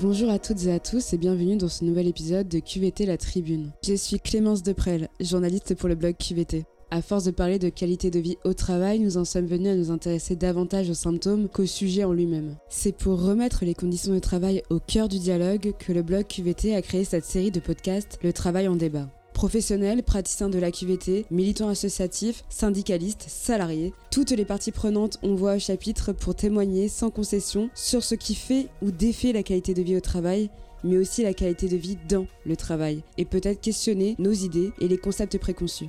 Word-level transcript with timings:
Bonjour 0.00 0.30
à 0.30 0.38
toutes 0.38 0.64
et 0.66 0.72
à 0.72 0.78
tous 0.78 1.12
et 1.12 1.18
bienvenue 1.18 1.56
dans 1.56 1.68
ce 1.68 1.84
nouvel 1.84 2.06
épisode 2.06 2.46
de 2.46 2.60
QVT 2.60 3.04
La 3.04 3.16
Tribune. 3.16 3.72
Je 3.84 3.94
suis 3.94 4.20
Clémence 4.20 4.62
Deprel, 4.62 5.08
journaliste 5.18 5.74
pour 5.74 5.88
le 5.88 5.96
blog 5.96 6.14
QVT. 6.16 6.66
À 6.92 7.02
force 7.02 7.24
de 7.24 7.32
parler 7.32 7.58
de 7.58 7.68
qualité 7.68 8.08
de 8.08 8.20
vie 8.20 8.38
au 8.44 8.54
travail, 8.54 9.00
nous 9.00 9.16
en 9.16 9.24
sommes 9.24 9.46
venus 9.46 9.72
à 9.72 9.74
nous 9.74 9.90
intéresser 9.90 10.36
davantage 10.36 10.88
aux 10.88 10.94
symptômes 10.94 11.48
qu'au 11.48 11.66
sujet 11.66 12.04
en 12.04 12.12
lui-même. 12.12 12.54
C'est 12.68 12.96
pour 12.96 13.20
remettre 13.20 13.64
les 13.64 13.74
conditions 13.74 14.14
de 14.14 14.20
travail 14.20 14.62
au 14.70 14.78
cœur 14.78 15.08
du 15.08 15.18
dialogue 15.18 15.72
que 15.80 15.92
le 15.92 16.04
blog 16.04 16.26
QVT 16.28 16.76
a 16.76 16.82
créé 16.82 17.02
cette 17.02 17.24
série 17.24 17.50
de 17.50 17.58
podcasts 17.58 18.20
Le 18.22 18.32
travail 18.32 18.68
en 18.68 18.76
débat. 18.76 19.08
Professionnels, 19.38 20.02
praticiens 20.02 20.48
de 20.48 20.58
la 20.58 20.72
QVT, 20.72 21.26
militants 21.30 21.68
associatifs, 21.68 22.42
syndicalistes, 22.48 23.26
salariés, 23.28 23.94
toutes 24.10 24.32
les 24.32 24.44
parties 24.44 24.72
prenantes 24.72 25.18
ont 25.22 25.36
voix 25.36 25.54
au 25.54 25.58
chapitre 25.60 26.12
pour 26.12 26.34
témoigner 26.34 26.88
sans 26.88 27.10
concession 27.10 27.70
sur 27.72 28.02
ce 28.02 28.16
qui 28.16 28.34
fait 28.34 28.66
ou 28.82 28.90
défait 28.90 29.32
la 29.32 29.44
qualité 29.44 29.74
de 29.74 29.82
vie 29.82 29.96
au 29.96 30.00
travail 30.00 30.50
mais 30.82 30.96
aussi 30.96 31.22
la 31.22 31.34
qualité 31.34 31.68
de 31.68 31.76
vie 31.76 31.98
dans 32.08 32.26
le 32.46 32.56
travail, 32.56 33.02
et 33.16 33.24
peut-être 33.24 33.60
questionner 33.60 34.14
nos 34.18 34.32
idées 34.32 34.72
et 34.80 34.88
les 34.88 34.98
concepts 34.98 35.38
préconçus. 35.38 35.88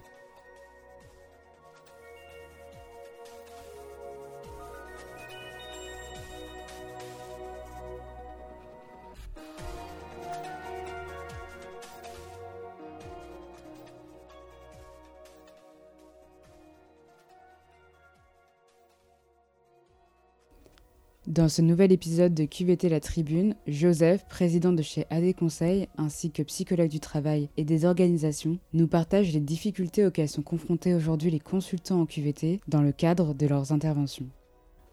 Dans 21.40 21.48
ce 21.48 21.62
nouvel 21.62 21.93
épisode 21.93 22.34
de 22.34 22.43
QVT 22.43 22.90
La 22.90 22.99
Tribune, 22.99 23.55
Joseph, 23.65 24.26
président 24.27 24.73
de 24.73 24.82
chez 24.82 25.05
AD 25.09 25.34
Conseil, 25.37 25.87
ainsi 25.98 26.32
que 26.32 26.43
psychologue 26.43 26.90
du 26.90 26.99
travail 26.99 27.48
et 27.55 27.63
des 27.63 27.85
organisations, 27.85 28.59
nous 28.73 28.90
partage 28.90 29.32
les 29.32 29.40
difficultés 29.40 30.05
auxquelles 30.05 30.27
sont 30.27 30.41
confrontés 30.41 30.93
aujourd'hui 30.93 31.32
les 31.32 31.40
consultants 31.40 32.01
en 32.01 32.05
QVT 32.05 32.60
dans 32.67 32.82
le 32.82 32.91
cadre 32.91 33.34
de 33.34 33.48
leurs 33.48 33.71
interventions. 33.71 34.27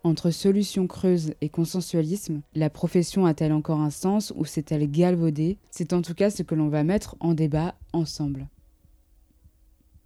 Entre 0.05 0.31
solutions 0.31 0.87
creuses 0.87 1.35
et 1.41 1.49
consensualisme, 1.49 2.43
la 2.55 2.71
profession 2.71 3.27
a-t-elle 3.27 3.53
encore 3.53 3.81
un 3.81 3.91
sens 3.91 4.33
ou 4.37 4.45
s'est-elle 4.45 4.89
galvaudée? 4.89 5.59
C'est 5.73 5.93
en 5.93 6.01
tout 6.01 6.15
cas 6.15 6.31
ce 6.31 6.45
que 6.45 6.55
l'on 6.55 6.69
va 6.69 6.85
mettre 6.85 7.17
en 7.19 7.35
débat 7.35 7.75
ensemble. 7.93 8.47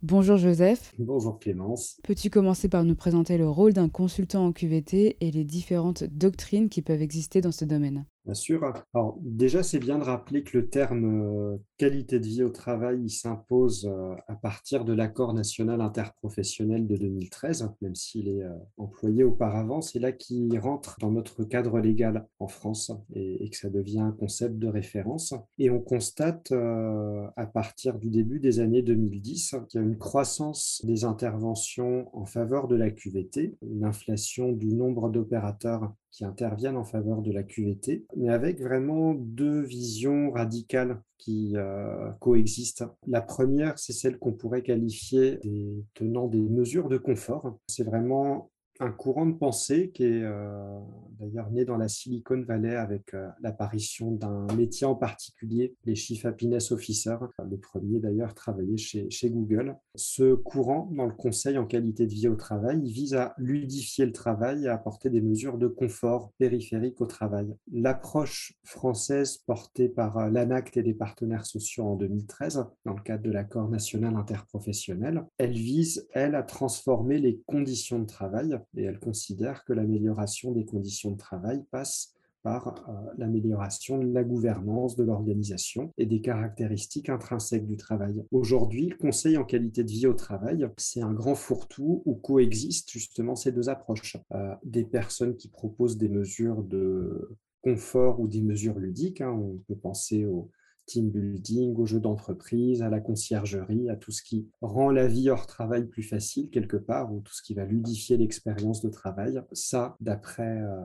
Bonjour 0.03 0.39
Joseph. 0.39 0.95
Bonjour 0.99 1.39
Clémence. 1.39 2.01
Peux-tu 2.05 2.31
commencer 2.31 2.71
par 2.71 2.85
nous 2.85 2.95
présenter 2.95 3.37
le 3.37 3.47
rôle 3.51 3.75
d'un 3.75 3.91
consultant 3.91 4.47
en 4.47 4.53
QVT 4.53 5.19
et 5.21 5.31
les 5.31 5.45
différentes 5.45 6.05
doctrines 6.05 6.71
qui 6.71 6.81
peuvent 6.81 7.03
exister 7.03 7.43
dans 7.43 7.53
ce 7.53 7.67
domaine? 7.67 8.07
Bien 8.27 8.35
sûr. 8.35 8.73
Alors 8.93 9.19
déjà, 9.23 9.63
c'est 9.63 9.79
bien 9.79 9.99
de 9.99 10.05
rappeler 10.05 10.45
que 10.45 10.59
le 10.59 10.69
terme 10.69 11.55
euh, 11.55 11.57
qualité 11.79 12.21
de 12.21 12.27
vie 12.27 12.43
au 12.43 12.51
travail 12.51 13.09
s'impose 13.09 13.87
euh, 13.87 14.15
à 14.29 14.35
partir 14.35 14.85
de 14.85 14.93
l'accord 14.93 15.33
national 15.33 15.81
interprofessionnel 15.81 16.87
de 16.87 16.97
2013, 16.97 17.71
même 17.81 17.95
s'il 17.95 18.29
est 18.29 18.43
euh, 18.43 18.55
employé 18.77 19.25
auparavant. 19.25 19.81
C'est 19.81 19.99
là 19.99 20.13
qu'il 20.13 20.59
rentre 20.59 20.99
dans 21.01 21.11
notre 21.11 21.45
cadre 21.45 21.81
légal 21.81 22.29
en 22.41 22.47
France 22.47 22.93
et, 23.15 23.49
que 23.49 23.57
ça 23.57 23.71
devient 23.71 24.01
un 24.01 24.13
concept 24.13 24.59
de 24.59 24.69
référence. 24.69 25.33
Et 25.59 25.71
on 25.71 25.81
constate 25.81 26.53
à 26.53 27.47
partir 27.47 27.99
du 27.99 28.11
début 28.11 28.39
des 28.39 28.61
années 28.61 28.83
2010 28.83 29.57
qu'il 29.69 29.81
y 29.81 29.83
a 29.83 29.87
une 29.87 29.99
croissance 29.99 30.83
des 30.85 31.05
interventions 31.05 32.09
en 32.17 32.27
faveur 32.27 32.69
de 32.69 32.77
la 32.77 32.91
QVT, 32.91 33.57
une 33.63 33.85
inflation 33.85 34.53
du 34.53 34.75
nombre 34.75 35.09
d'opérateurs 35.11 35.93
qui 36.11 36.25
interviennent 36.25 36.77
en 36.77 36.85
faveur 36.85 37.23
de 37.23 37.33
la 37.33 37.43
QVT, 37.43 38.07
mais 38.17 38.29
avec 38.29 38.61
vraiment 38.61 39.15
deux 39.15 39.63
visions 39.63 40.31
radicales 40.31 41.01
qui 41.19 41.53
euh, 41.57 42.11
coexistent. 42.21 42.85
La 43.07 43.21
première, 43.21 43.79
c'est 43.79 43.93
celle 43.93 44.19
qu'on 44.19 44.33
pourrait 44.33 44.63
qualifier 44.63 45.39
des 45.43 45.85
tenants 45.95 46.29
des 46.29 46.49
mesures 46.49 46.89
de 46.89 46.99
confort. 46.99 47.59
C'est 47.67 47.85
vraiment 47.85 48.51
un 48.81 48.91
courant 48.91 49.27
de 49.27 49.37
pensée 49.37 49.91
qui 49.91 50.05
est 50.05 50.23
euh, 50.23 50.81
d'ailleurs 51.21 51.51
né 51.51 51.67
dans 51.67 51.77
la 51.77 51.89
Silicon 51.89 52.43
Valley 52.43 52.75
avec 52.75 53.13
euh, 53.13 53.29
l'apparition 53.43 54.11
d'un 54.11 54.47
métier 54.57 54.87
en 54.87 54.95
particulier, 54.95 55.77
les 55.85 55.95
Chief 55.95 56.25
Happiness 56.25 56.73
Officers. 56.73 57.19
Le 57.49 57.59
premier 57.59 58.01
d'ailleurs 58.01 58.35
travaillait 58.35 58.79
chez, 58.79 59.31
Google. 59.31 59.77
Ce 59.95 60.35
courant 60.35 60.91
dans 60.93 61.05
le 61.05 61.13
conseil 61.13 61.59
en 61.59 61.67
qualité 61.67 62.07
de 62.07 62.13
vie 62.13 62.27
au 62.27 62.37
travail 62.37 62.81
il 62.83 62.91
vise 62.91 63.15
à 63.15 63.35
ludifier 63.37 64.07
le 64.07 64.13
travail 64.13 64.65
et 64.65 64.69
à 64.69 64.75
apporter 64.75 65.11
des 65.11 65.21
mesures 65.21 65.59
de 65.59 65.69
confort 65.69 66.33
périphériques 66.39 67.01
au 67.03 67.07
travail. 67.07 67.55
L'approche 67.71 68.55
française 68.65 69.39
portée 69.47 69.91
par 69.91 70.17
euh, 70.17 70.31
l'ANACT 70.31 70.79
et 70.79 70.83
des 70.83 70.95
partenaires 70.95 71.45
sociaux 71.45 71.85
en 71.85 71.97
2013, 71.97 72.65
dans 72.87 72.95
le 72.95 73.03
cadre 73.03 73.25
de 73.25 73.31
l'accord 73.31 73.69
national 73.69 74.17
interprofessionnel, 74.17 75.27
elle 75.37 75.53
vise, 75.53 76.09
elle, 76.13 76.35
à 76.35 76.43
transformer 76.43 77.19
les 77.19 77.43
conditions 77.47 77.99
de 77.99 78.07
travail 78.07 78.59
et 78.77 78.85
elle 78.85 78.99
considère 78.99 79.65
que 79.65 79.73
l'amélioration 79.73 80.53
des 80.53 80.65
conditions 80.65 81.13
de 81.13 81.19
travail 81.19 81.63
passe 81.71 82.15
par 82.43 82.69
euh, 82.89 82.93
l'amélioration 83.19 83.99
de 83.99 84.13
la 84.13 84.25
gouvernance 84.25 84.97
de 84.97 85.05
l'organisation 85.05 85.93
et 85.99 86.07
des 86.07 86.21
caractéristiques 86.21 87.09
intrinsèques 87.09 87.67
du 87.67 87.77
travail. 87.77 88.25
Aujourd'hui, 88.31 88.89
le 88.89 88.97
conseil 88.97 89.37
en 89.37 89.45
qualité 89.45 89.85
de 89.85 89.91
vie 89.91 90.07
au 90.07 90.15
travail, 90.15 90.67
c'est 90.79 91.03
un 91.03 91.13
grand 91.13 91.35
fourre-tout 91.35 92.03
où 92.07 92.15
coexistent 92.15 92.91
justement 92.91 93.37
ces 93.37 93.53
deux 93.53 93.69
approches. 93.69 94.17
Euh, 94.33 94.55
des 94.65 94.85
personnes 94.85 95.37
qui 95.37 95.49
proposent 95.49 95.99
des 95.99 96.09
mesures 96.09 96.63
de 96.63 97.37
confort 97.63 98.21
ou 98.21 98.29
des 98.29 98.41
mesures 98.41 98.79
ludiques, 98.79 99.21
hein. 99.21 99.33
on 99.33 99.59
peut 99.69 99.77
penser 99.77 100.25
aux 100.25 100.51
team 100.87 101.11
building, 101.11 101.75
aux 101.77 101.87
jeux 101.87 102.01
d'entreprise, 102.01 102.83
à 102.83 102.89
la 102.89 103.01
conciergerie, 103.01 103.89
à 103.89 103.97
tout 103.97 104.11
ce 104.11 104.23
qui 104.23 104.49
rend 104.61 104.91
la 104.91 105.07
vie 105.07 105.31
hors 105.31 105.47
travail 105.47 105.87
plus 105.87 106.03
facile 106.03 106.51
quelque 106.51 106.77
part, 106.77 107.13
ou 107.13 107.21
tout 107.21 107.33
ce 107.33 107.43
qui 107.43 107.55
va 107.55 107.65
ludifier 107.65 108.17
l'expérience 108.17 108.83
de 108.83 108.89
travail. 108.89 109.41
Ça, 109.53 109.97
d'après 110.01 110.61
euh, 110.61 110.77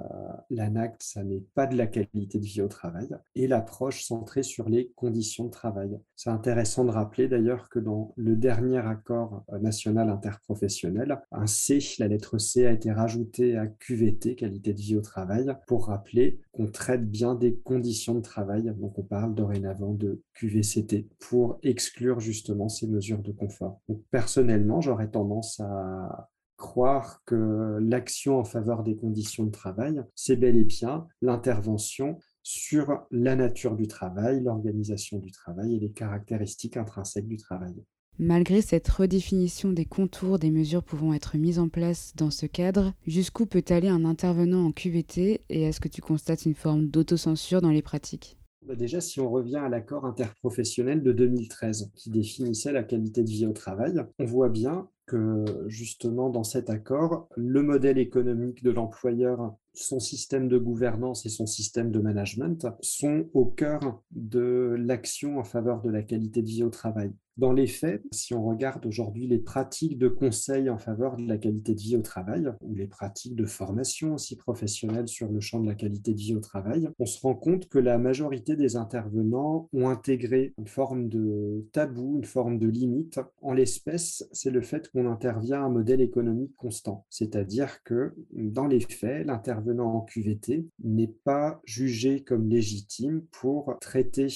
l'ANACT, 0.50 1.02
ça 1.04 1.24
n'est 1.24 1.44
pas 1.54 1.68
de 1.68 1.76
la 1.76 1.88
qualité 1.88 2.40
de 2.40 2.46
vie 2.46 2.62
au 2.62 2.68
travail. 2.68 3.10
Et 3.36 3.48
l'approche 3.48 4.04
centrée 4.04 4.44
sur 4.44 4.70
les 4.70 4.92
conditions 4.96 5.46
de 5.46 5.52
travail. 5.52 6.00
C'est 6.16 6.30
intéressant 6.30 6.86
de 6.86 6.92
rappeler 6.92 7.28
d'ailleurs 7.28 7.70
que 7.70 7.80
dans 7.80 8.14
le 8.16 8.36
dernier 8.36 8.78
accord 8.78 9.44
euh, 9.52 9.60
national 9.60 10.10
interprofessionnel, 10.10 11.22
un 11.32 11.48
C, 11.48 11.80
la 12.00 12.08
lettre 12.08 12.38
C 12.38 12.66
a 12.66 12.72
été 12.72 12.92
rajoutée 12.92 13.58
à 13.58 13.68
QVT, 13.68 14.36
qualité 14.36 14.74
de 14.74 14.80
vie 14.80 14.96
au 14.96 15.02
travail, 15.02 15.52
pour 15.68 15.88
rappeler 15.88 16.40
qu'on 16.52 16.68
traite 16.68 17.10
bien 17.10 17.36
des 17.36 17.56
conditions 17.56 18.16
de 18.16 18.22
travail. 18.22 18.74
Donc 18.78 18.98
on 18.98 19.04
parle 19.04 19.36
dorénavant 19.36 19.94
de 19.96 20.22
QVCT 20.36 21.08
pour 21.20 21.60
exclure 21.64 22.20
justement 22.20 22.70
ces 22.70 22.88
mesures 22.88 23.22
de 23.22 23.32
confort. 23.32 23.82
personnellement, 24.12 24.82
j'aurais 24.82 25.10
tendance 25.10 25.60
à 25.60 26.30
croire 26.58 27.22
que 27.26 27.78
l'action 27.82 28.40
en 28.40 28.44
faveur 28.44 28.84
des 28.84 28.96
conditions 28.96 29.44
de 29.44 29.52
travail, 29.52 30.02
c'est 30.16 30.38
bel 30.38 30.56
et 30.56 30.64
bien 30.64 31.08
l'intervention 31.22 32.20
sur 32.44 33.06
la 33.12 33.36
nature 33.36 33.76
du 33.76 33.88
travail, 33.88 34.42
l'organisation 34.42 35.20
du 35.20 35.32
travail 35.32 35.76
et 35.76 35.80
les 35.80 35.92
caractéristiques 35.92 36.78
intrinsèques 36.78 37.28
du 37.28 37.38
travail. 37.38 37.76
Malgré 38.18 38.62
cette 38.62 38.88
redéfinition 38.88 39.74
des 39.74 39.84
contours 39.84 40.40
des 40.40 40.52
mesures 40.52 40.84
pouvant 40.84 41.14
être 41.14 41.36
mises 41.36 41.60
en 41.60 41.68
place 41.68 42.14
dans 42.16 42.32
ce 42.32 42.46
cadre, 42.46 42.94
jusqu'où 43.06 43.46
peut 43.46 43.66
aller 43.68 43.90
un 43.90 44.06
intervenant 44.06 44.66
en 44.66 44.72
QVT 44.72 45.42
et 45.50 45.64
est-ce 45.64 45.82
que 45.82 45.90
tu 45.90 46.02
constates 46.02 46.46
une 46.46 46.56
forme 46.56 46.88
d'autocensure 46.88 47.62
dans 47.62 47.72
les 47.72 47.82
pratiques? 47.82 48.38
Déjà, 48.74 49.02
si 49.02 49.20
on 49.20 49.30
revient 49.30 49.58
à 49.58 49.70
l'accord 49.70 50.06
interprofessionnel 50.06 51.04
de 51.04 51.12
2013 51.12 51.92
qui 51.96 52.10
définissait 52.10 52.72
la 52.72 52.84
qualité 52.84 53.24
de 53.24 53.30
vie 53.30 53.46
au 53.46 53.54
travail, 53.54 54.04
on 54.18 54.26
voit 54.26 54.50
bien 54.50 54.90
que 55.06 55.46
justement 55.68 56.30
dans 56.30 56.44
cet 56.44 56.70
accord, 56.70 57.30
le 57.36 57.62
modèle 57.62 57.98
économique 57.98 58.64
de 58.64 58.72
l'employeur, 58.72 59.56
son 59.74 60.00
système 60.00 60.48
de 60.48 60.58
gouvernance 60.58 61.26
et 61.26 61.30
son 61.30 61.46
système 61.46 61.92
de 61.92 62.00
management 62.00 62.68
sont 62.82 63.26
au 63.34 63.46
cœur 63.46 64.04
de 64.12 64.76
l'action 64.78 65.38
en 65.38 65.44
faveur 65.44 65.82
de 65.82 65.90
la 65.90 66.02
qualité 66.02 66.42
de 66.42 66.48
vie 66.48 66.64
au 66.64 66.70
travail. 66.70 67.14
Dans 67.38 67.52
les 67.52 67.68
faits, 67.68 68.02
si 68.14 68.34
on 68.34 68.46
regarde 68.46 68.86
aujourd'hui 68.86 69.28
les 69.28 69.40
pratiques 69.40 69.98
de 69.98 70.08
conseil 70.08 70.70
en 70.70 70.78
faveur 70.78 71.18
de 71.18 71.28
la 71.28 71.38
qualité 71.38 71.76
de 71.76 71.82
vie 71.82 71.98
au 71.98 72.02
travail, 72.02 72.48
ou 72.62 72.76
les 72.76 72.88
pratiques 72.88 73.36
de 73.36 73.46
formation 73.46 74.14
aussi 74.14 74.38
professionnelle 74.38 75.10
sur 75.10 75.30
le 75.30 75.42
champ 75.42 75.60
de 75.60 75.68
la 75.68 75.76
qualité 75.76 76.14
de 76.14 76.18
vie 76.18 76.34
au 76.34 76.40
travail, 76.40 76.88
on 76.98 77.06
se 77.06 77.20
rend 77.20 77.36
compte 77.36 77.68
que 77.68 77.78
la 77.78 77.98
majorité 77.98 78.56
des 78.56 78.78
intervenants 78.78 79.68
ont 79.74 79.90
intégré 79.90 80.54
une 80.58 80.68
forme 80.68 81.10
de 81.10 81.68
tabou, 81.74 82.16
une 82.16 82.24
forme 82.24 82.58
de 82.58 82.70
limite. 82.70 83.20
En 83.42 83.52
l'espèce, 83.52 84.26
c'est 84.32 84.52
le 84.52 84.62
fait 84.62 84.90
qu'on 84.96 85.12
intervient 85.12 85.62
à 85.62 85.66
un 85.66 85.70
modèle 85.70 86.00
économique 86.00 86.56
constant. 86.56 87.06
C'est-à-dire 87.10 87.84
que 87.84 88.16
dans 88.32 88.66
les 88.66 88.80
faits, 88.80 89.28
l'intervenant 89.28 89.94
en 89.94 90.02
QVT 90.02 90.70
n'est 90.84 91.14
pas 91.26 91.60
jugé 91.66 92.24
comme 92.24 92.48
légitime 92.48 93.26
pour 93.32 93.78
traiter 93.82 94.28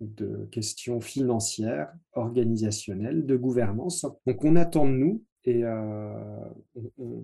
de 0.00 0.48
questions 0.50 1.00
financières, 1.00 1.92
organisationnelles, 2.14 3.26
de 3.26 3.36
gouvernance. 3.36 4.06
Donc 4.26 4.44
on 4.44 4.56
attend 4.56 4.86
de 4.86 4.92
nous 4.92 5.24
et 5.44 5.62
euh, 5.62 6.12
on, 6.98 7.22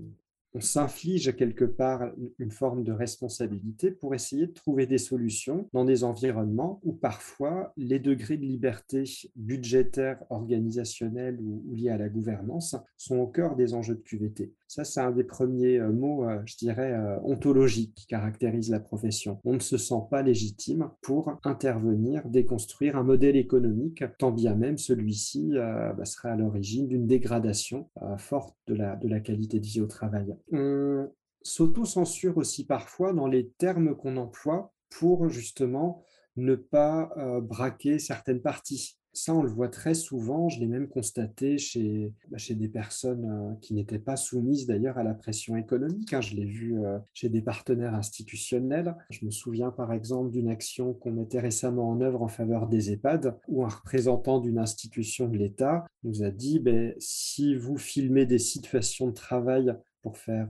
on 0.55 0.61
s'inflige 0.61 1.35
quelque 1.37 1.65
part 1.65 2.12
une 2.39 2.53
forme 2.53 2.85
de 2.85 2.93
responsabilité 2.93 3.91
pour 3.91 4.15
essayer 4.15 4.47
de 4.47 4.53
trouver 4.53 4.87
des 4.87 4.99
solutions 4.99 5.69
dans 5.73 5.85
des 5.85 6.05
environnements 6.05 6.81
où 6.85 6.93
parfois 6.93 7.73
les 7.77 7.99
degrés 7.99 8.37
de 8.37 8.45
liberté 8.45 9.05
budgétaire, 9.35 10.23
organisationnelle 10.31 11.41
ou, 11.41 11.65
liés 11.75 11.91
à 11.91 11.99
la 11.99 12.09
gouvernance 12.09 12.77
sont 12.97 13.19
au 13.19 13.27
cœur 13.27 13.56
des 13.56 13.75
enjeux 13.75 13.97
de 13.97 14.01
QVT. 14.01 14.53
Ça, 14.75 14.83
c'est 14.83 15.01
un 15.01 15.12
des 15.12 15.23
premiers 15.23 15.79
euh, 15.79 15.93
mots, 15.93 16.29
euh, 16.29 16.41
je 16.47 16.56
dirais, 16.56 16.93
euh, 16.93 17.17
ontologiques 17.23 17.95
qui 17.95 18.06
caractérisent 18.06 18.71
la 18.71 18.81
profession. 18.81 19.39
On 19.45 19.55
ne 19.55 19.61
se 19.61 19.77
sent 19.77 20.03
pas 20.11 20.23
légitime 20.23 20.91
pour 21.01 21.39
intervenir, 21.45 22.23
déconstruire 22.29 22.97
un 22.97 23.05
modèle 23.05 23.37
économique, 23.37 24.03
tant 24.19 24.33
bien 24.33 24.56
même 24.56 24.79
celui-ci 24.79 25.53
bah, 25.55 26.05
sera 26.05 26.31
à 26.31 26.37
l'origine 26.37 26.89
d'une 26.89 27.06
dégradation 27.06 27.89
forte 28.19 28.56
de 28.67 28.75
la, 28.75 28.97
de 28.97 29.09
la 29.09 29.21
qualité 29.21 29.61
de 29.61 29.67
vie 29.67 29.81
au 29.81 29.87
travail. 29.87 30.35
On 30.52 31.11
s'auto-censure 31.43 32.38
aussi 32.38 32.67
parfois 32.67 33.12
dans 33.12 33.26
les 33.26 33.50
termes 33.58 33.94
qu'on 33.96 34.17
emploie 34.17 34.73
pour 34.91 35.29
justement 35.29 36.02
ne 36.37 36.55
pas 36.55 37.12
braquer 37.43 37.99
certaines 37.99 38.41
parties. 38.41 38.99
Ça, 39.17 39.32
on 39.32 39.44
le 39.44 39.49
voit 39.49 39.69
très 39.69 39.94
souvent, 39.94 40.49
je 40.49 40.58
l'ai 40.58 40.67
même 40.67 40.88
constaté 40.88 41.56
chez, 41.56 42.12
bah, 42.31 42.37
chez 42.37 42.56
des 42.56 42.67
personnes 42.67 43.56
qui 43.61 43.73
n'étaient 43.73 44.00
pas 44.00 44.17
soumises 44.17 44.67
d'ailleurs 44.67 44.99
à 44.99 45.05
la 45.05 45.14
pression 45.14 45.55
économique. 45.55 46.12
Hein. 46.12 46.20
Je 46.20 46.35
l'ai 46.35 46.44
vu 46.44 46.81
chez 47.12 47.29
des 47.29 47.41
partenaires 47.41 47.94
institutionnels. 47.94 48.96
Je 49.11 49.25
me 49.25 49.31
souviens 49.31 49.70
par 49.70 49.93
exemple 49.93 50.32
d'une 50.32 50.49
action 50.49 50.94
qu'on 50.94 51.12
mettait 51.12 51.38
récemment 51.38 51.88
en 51.88 52.00
œuvre 52.00 52.23
en 52.23 52.29
faveur 52.29 52.67
des 52.67 52.91
EHPAD, 52.91 53.38
où 53.46 53.64
un 53.64 53.69
représentant 53.69 54.41
d'une 54.41 54.58
institution 54.58 55.29
de 55.29 55.38
l'État 55.38 55.85
nous 56.02 56.25
a 56.25 56.31
dit 56.31 56.58
ben, 56.58 56.93
si 56.99 57.55
vous 57.55 57.79
filmez 57.79 58.26
des 58.26 58.41
situations 58.41 59.06
de 59.06 59.14
travail 59.14 59.76
pour 60.05 60.19
faire 60.19 60.49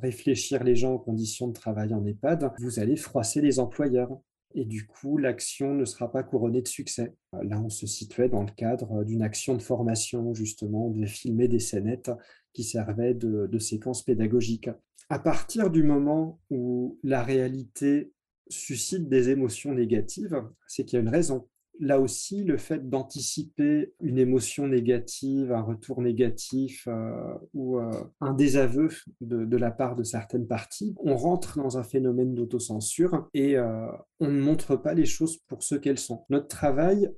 réfléchir 0.00 0.62
les 0.62 0.76
gens 0.76 0.94
aux 0.94 0.98
conditions 0.98 1.48
de 1.48 1.52
travail 1.52 1.92
en 1.92 2.06
EHPAD, 2.06 2.52
vous 2.60 2.78
allez 2.78 2.94
froisser 2.94 3.40
les 3.40 3.58
employeurs 3.58 4.16
et 4.54 4.64
du 4.64 4.86
coup, 4.86 5.18
l'action 5.18 5.74
ne 5.74 5.84
sera 5.84 6.10
pas 6.12 6.22
couronnée 6.22 6.62
de 6.62 6.68
succès. 6.68 7.14
Là, 7.32 7.60
on 7.60 7.68
se 7.68 7.86
situait 7.86 8.28
dans 8.28 8.42
le 8.42 8.50
cadre 8.50 9.02
d'une 9.04 9.22
action 9.22 9.56
de 9.56 9.62
formation, 9.62 10.34
justement, 10.34 10.90
de 10.90 11.04
filmer 11.06 11.48
des 11.48 11.58
scénettes 11.58 12.10
qui 12.52 12.62
servaient 12.62 13.14
de, 13.14 13.48
de 13.50 13.58
séquences 13.58 14.04
pédagogiques. 14.04 14.70
À 15.08 15.18
partir 15.18 15.70
du 15.70 15.82
moment 15.82 16.40
où 16.50 16.98
la 17.02 17.22
réalité 17.22 18.12
suscite 18.48 19.08
des 19.08 19.30
émotions 19.30 19.74
négatives, 19.74 20.42
c'est 20.66 20.84
qu'il 20.84 20.96
y 20.96 21.00
a 21.00 21.02
une 21.02 21.08
raison 21.08 21.48
là 21.80 22.00
aussi, 22.00 22.44
le 22.44 22.56
fait 22.56 22.88
d'anticiper 22.88 23.92
une 24.00 24.18
émotion 24.18 24.66
négative, 24.66 25.52
un 25.52 25.62
retour 25.62 26.00
négatif 26.02 26.86
euh, 26.88 27.34
ou 27.54 27.78
euh, 27.78 27.90
un 28.20 28.34
désaveu 28.34 28.88
de, 29.20 29.56
la 29.56 29.70
part 29.70 29.96
de 29.96 30.02
certaines 30.02 30.46
parties, 30.46 30.94
on 30.98 31.16
rentre 31.16 31.56
dans 31.56 31.78
un 31.78 31.82
phénomène 31.82 32.34
d'autocensure 32.34 33.28
et 33.34 33.56
euh, 33.56 33.86
on 34.20 34.28
ne 34.28 34.40
montre 34.40 34.76
pas 34.76 34.94
les 34.94 35.06
choses 35.06 35.38
pour 35.48 35.62
ce 35.62 35.74
qu'elles 35.74 35.98
sont. 35.98 36.24
Notre 36.30 36.48
travail, 36.48 37.10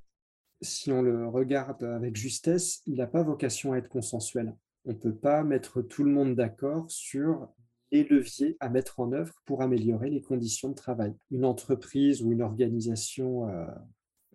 si 0.60 0.92
on 0.92 1.02
le 1.02 1.28
regarde 1.28 1.82
avec 1.82 2.16
justesse, 2.16 2.82
il 2.86 2.96
n'a 2.96 3.06
pas 3.06 3.22
vocation 3.22 3.72
à 3.72 3.78
être 3.78 3.88
consensuel. 3.88 4.54
On 4.86 4.92
ne 4.92 4.98
peut 4.98 5.14
pas 5.14 5.42
mettre 5.44 5.82
tout 5.82 6.04
le 6.04 6.10
monde 6.10 6.34
d'accord 6.34 6.90
sur 6.90 7.48
les 7.90 8.04
leviers 8.04 8.56
à 8.60 8.68
mettre 8.68 8.98
en 9.00 9.12
œuvre 9.12 9.34
pour 9.44 9.62
améliorer 9.62 10.10
les 10.10 10.20
conditions 10.20 10.68
de 10.68 10.74
travail. 10.74 11.14
Une 11.30 11.44
entreprise 11.44 12.22
ou 12.22 12.32
une 12.32 12.42
organisation 12.42 13.46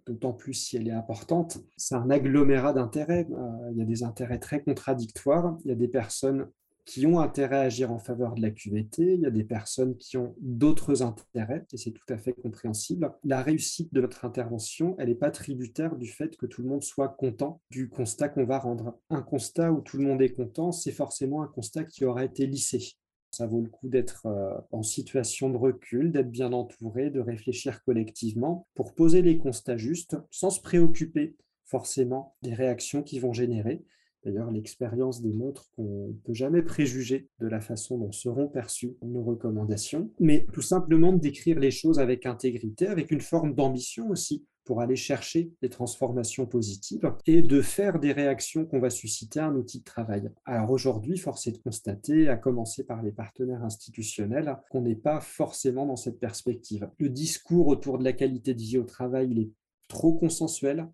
d'autant 0.10 0.34
plus 0.34 0.54
si 0.54 0.78
elle 0.78 0.88
est 0.88 0.92
importante. 0.92 1.60
C'est 1.78 1.96
un 1.96 2.10
agglomérat 2.10 2.74
d'intérêts. 2.74 3.28
Euh, 3.32 3.72
il 3.72 3.78
y 3.78 3.82
a 3.82 3.86
des 3.86 4.04
intérêts 4.04 4.40
très 4.40 4.62
contradictoires. 4.62 5.58
Il 5.64 5.70
y 5.70 5.72
a 5.72 5.76
des 5.76 5.88
personnes 5.88 6.48
qui 6.90 7.06
ont 7.06 7.20
intérêt 7.20 7.58
à 7.58 7.62
agir 7.62 7.92
en 7.92 8.00
faveur 8.00 8.34
de 8.34 8.42
la 8.42 8.50
QVT, 8.50 9.14
il 9.14 9.22
y 9.22 9.26
a 9.28 9.30
des 9.30 9.44
personnes 9.44 9.96
qui 9.98 10.18
ont 10.18 10.34
d'autres 10.42 11.04
intérêts, 11.04 11.64
et 11.72 11.78
c'est 11.78 11.92
tout 11.92 12.12
à 12.12 12.18
fait 12.18 12.34
compréhensible. 12.34 13.12
La 13.24 13.44
réussite 13.44 13.94
de 13.94 14.02
notre 14.02 14.26
intervention, 14.26 14.96
elle 14.98 15.10
n'est 15.10 15.16
pas 15.16 15.30
tributaire 15.30 15.96
du 15.96 16.08
fait 16.08 16.36
que 16.36 16.48
tout 16.48 16.64
le 16.64 16.68
monde 16.68 16.82
soit 16.82 17.10
content 17.10 17.62
du 17.70 17.90
constat 17.90 18.30
qu'on 18.30 18.46
va 18.46 18.58
rendre. 18.58 18.98
Un 19.12 19.22
constat 19.22 19.72
où 19.72 19.82
tout 19.82 19.98
le 19.98 20.04
monde 20.04 20.24
est 20.24 20.34
content, 20.34 20.72
c'est 20.72 20.92
forcément 20.92 21.44
un 21.44 21.48
constat 21.48 21.84
qui 21.84 22.06
aura 22.06 22.26
été 22.26 22.48
lissé. 22.48 22.96
Ça 23.32 23.46
vaut 23.46 23.62
le 23.62 23.70
coup 23.70 23.90
d'être 23.90 24.26
euh, 24.26 24.54
en 24.72 24.84
situation 24.84 25.50
de 25.50 25.58
recul, 25.58 26.12
d'être 26.12 26.32
bien 26.32 26.52
entouré, 26.52 27.10
de 27.10 27.20
réfléchir 27.20 27.84
collectivement 27.84 28.68
pour 28.76 28.94
poser 28.94 29.22
les 29.22 29.38
constats 29.38 29.78
justes 29.78 30.18
sans 30.32 30.50
se 30.50 30.62
préoccuper 30.62 31.36
forcément 31.66 32.36
des 32.42 32.54
réactions 32.54 33.04
qui 33.04 33.20
vont 33.20 33.34
générer. 33.34 33.84
D'ailleurs, 34.26 34.52
l'expérience 34.52 35.22
démontre 35.22 35.70
qu'on 35.76 36.08
ne 36.08 36.14
peut 36.14 36.34
jamais 36.34 36.62
préjuger 36.62 37.30
de 37.40 37.48
la 37.48 37.62
façon 37.62 37.98
dont 37.98 38.12
seront 38.12 38.50
perçues 38.50 38.98
nos 39.02 39.24
recommandations, 39.24 40.12
mais 40.20 40.46
tout 40.52 40.62
simplement 40.62 41.14
de 41.14 41.20
décrire 41.20 41.60
les 41.60 41.72
choses 41.72 42.00
avec 42.00 42.26
intégrité, 42.26 42.88
avec 42.88 43.12
une 43.12 43.22
forme 43.22 43.56
d'ambition 43.56 44.10
aussi, 44.10 44.46
pour 44.70 44.82
aller 44.82 44.96
chercher 44.96 45.52
des 45.64 45.70
transformations 45.72 46.46
positives 46.46 47.12
et 47.26 47.42
de 47.42 47.60
faire 47.60 47.98
des 48.00 48.12
réactions 48.12 48.68
qu'on 48.68 48.80
va 48.80 48.92
susciter 48.92 49.40
un 49.40 49.56
outil 49.56 49.80
de 49.80 49.84
travail. 49.84 50.30
Alors 50.46 50.70
aujourd'hui, 50.70 51.18
force 51.18 51.48
est 51.48 51.54
de 51.54 51.58
constater, 51.58 52.30
à 52.30 52.38
commencer 52.38 52.84
par 52.84 53.02
les 53.02 53.12
partenaires 53.12 53.64
institutionnels, 53.64 54.60
qu'on 54.70 54.82
n'est 54.82 54.94
pas 54.94 55.22
forcément 55.22 55.88
dans 55.88 55.96
cette 55.96 56.20
perspective. 56.20 56.88
Le 57.00 57.10
discours 57.10 57.66
autour 57.66 57.98
de 57.98 58.04
la 58.04 58.14
qualité 58.14 58.54
de 58.54 58.62
vie 58.62 58.78
au 58.78 58.84
travail, 58.84 59.30
il 59.32 59.40
est 59.40 59.52
trop 59.88 60.14
consensuel, 60.14 60.88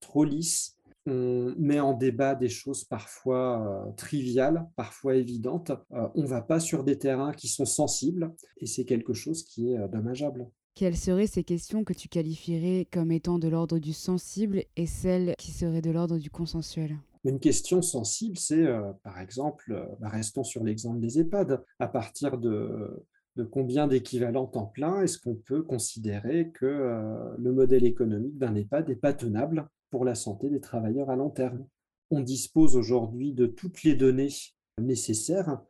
trop 0.00 0.24
lisse, 0.24 0.76
on 1.06 1.54
met 1.56 1.78
en 1.78 1.94
débat 1.94 2.34
des 2.34 2.48
choses 2.48 2.82
parfois 2.82 3.86
euh, 3.86 3.92
triviales, 3.92 4.68
parfois 4.74 5.14
évidentes. 5.14 5.70
Euh, 5.92 6.08
on 6.16 6.22
ne 6.22 6.26
va 6.26 6.42
pas 6.42 6.58
sur 6.58 6.82
des 6.82 6.98
terrains 6.98 7.32
qui 7.32 7.46
sont 7.46 7.64
sensibles 7.64 8.34
et 8.56 8.66
c'est 8.66 8.84
quelque 8.84 9.14
chose 9.14 9.44
qui 9.44 9.70
est 9.70 9.78
euh, 9.78 9.86
dommageable. 9.86 10.50
Quelles 10.80 10.96
seraient 10.96 11.26
ces 11.26 11.44
questions 11.44 11.84
que 11.84 11.92
tu 11.92 12.08
qualifierais 12.08 12.88
comme 12.90 13.12
étant 13.12 13.38
de 13.38 13.48
l'ordre 13.48 13.78
du 13.78 13.92
sensible 13.92 14.64
et 14.78 14.86
celles 14.86 15.34
qui 15.36 15.50
seraient 15.50 15.82
de 15.82 15.90
l'ordre 15.90 16.16
du 16.16 16.30
consensuel? 16.30 16.96
Une 17.22 17.38
question 17.38 17.82
sensible, 17.82 18.38
c'est 18.38 18.64
euh, 18.64 18.90
par 19.02 19.20
exemple, 19.20 19.72
euh, 19.72 19.84
bah, 20.00 20.08
restons 20.08 20.42
sur 20.42 20.64
l'exemple 20.64 20.98
des 20.98 21.18
EHPAD, 21.18 21.62
à 21.80 21.86
partir 21.86 22.38
de, 22.38 23.04
combien 23.50 23.88
d'équivalents 23.88 24.46
temps 24.46 24.68
plein 24.68 25.02
est-ce 25.02 25.18
qu'on 25.18 25.34
peut 25.34 25.62
considérer 25.62 26.50
que 26.50 26.64
euh, 26.64 27.36
le 27.36 27.52
modèle 27.52 27.84
économique 27.84 28.38
d'un 28.38 28.54
EHPAD 28.54 28.88
n'est 28.88 28.96
pas 28.96 29.12
tenable 29.12 29.68
pour 29.90 30.06
la 30.06 30.14
santé 30.14 30.48
des 30.48 30.62
travailleurs 30.62 31.10
à 31.10 31.16
long 31.16 31.28
terme? 31.28 31.66
On 32.10 32.20
dispose 32.20 32.74
aujourd'hui 32.74 33.34
de 33.34 33.44
toutes 33.44 33.82
les 33.82 33.96
données 33.96 34.32
nécessaires 34.80 35.60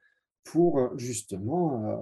pour 0.44 0.78
euh, 0.78 0.88
justement 0.96 1.84
euh, 1.84 1.96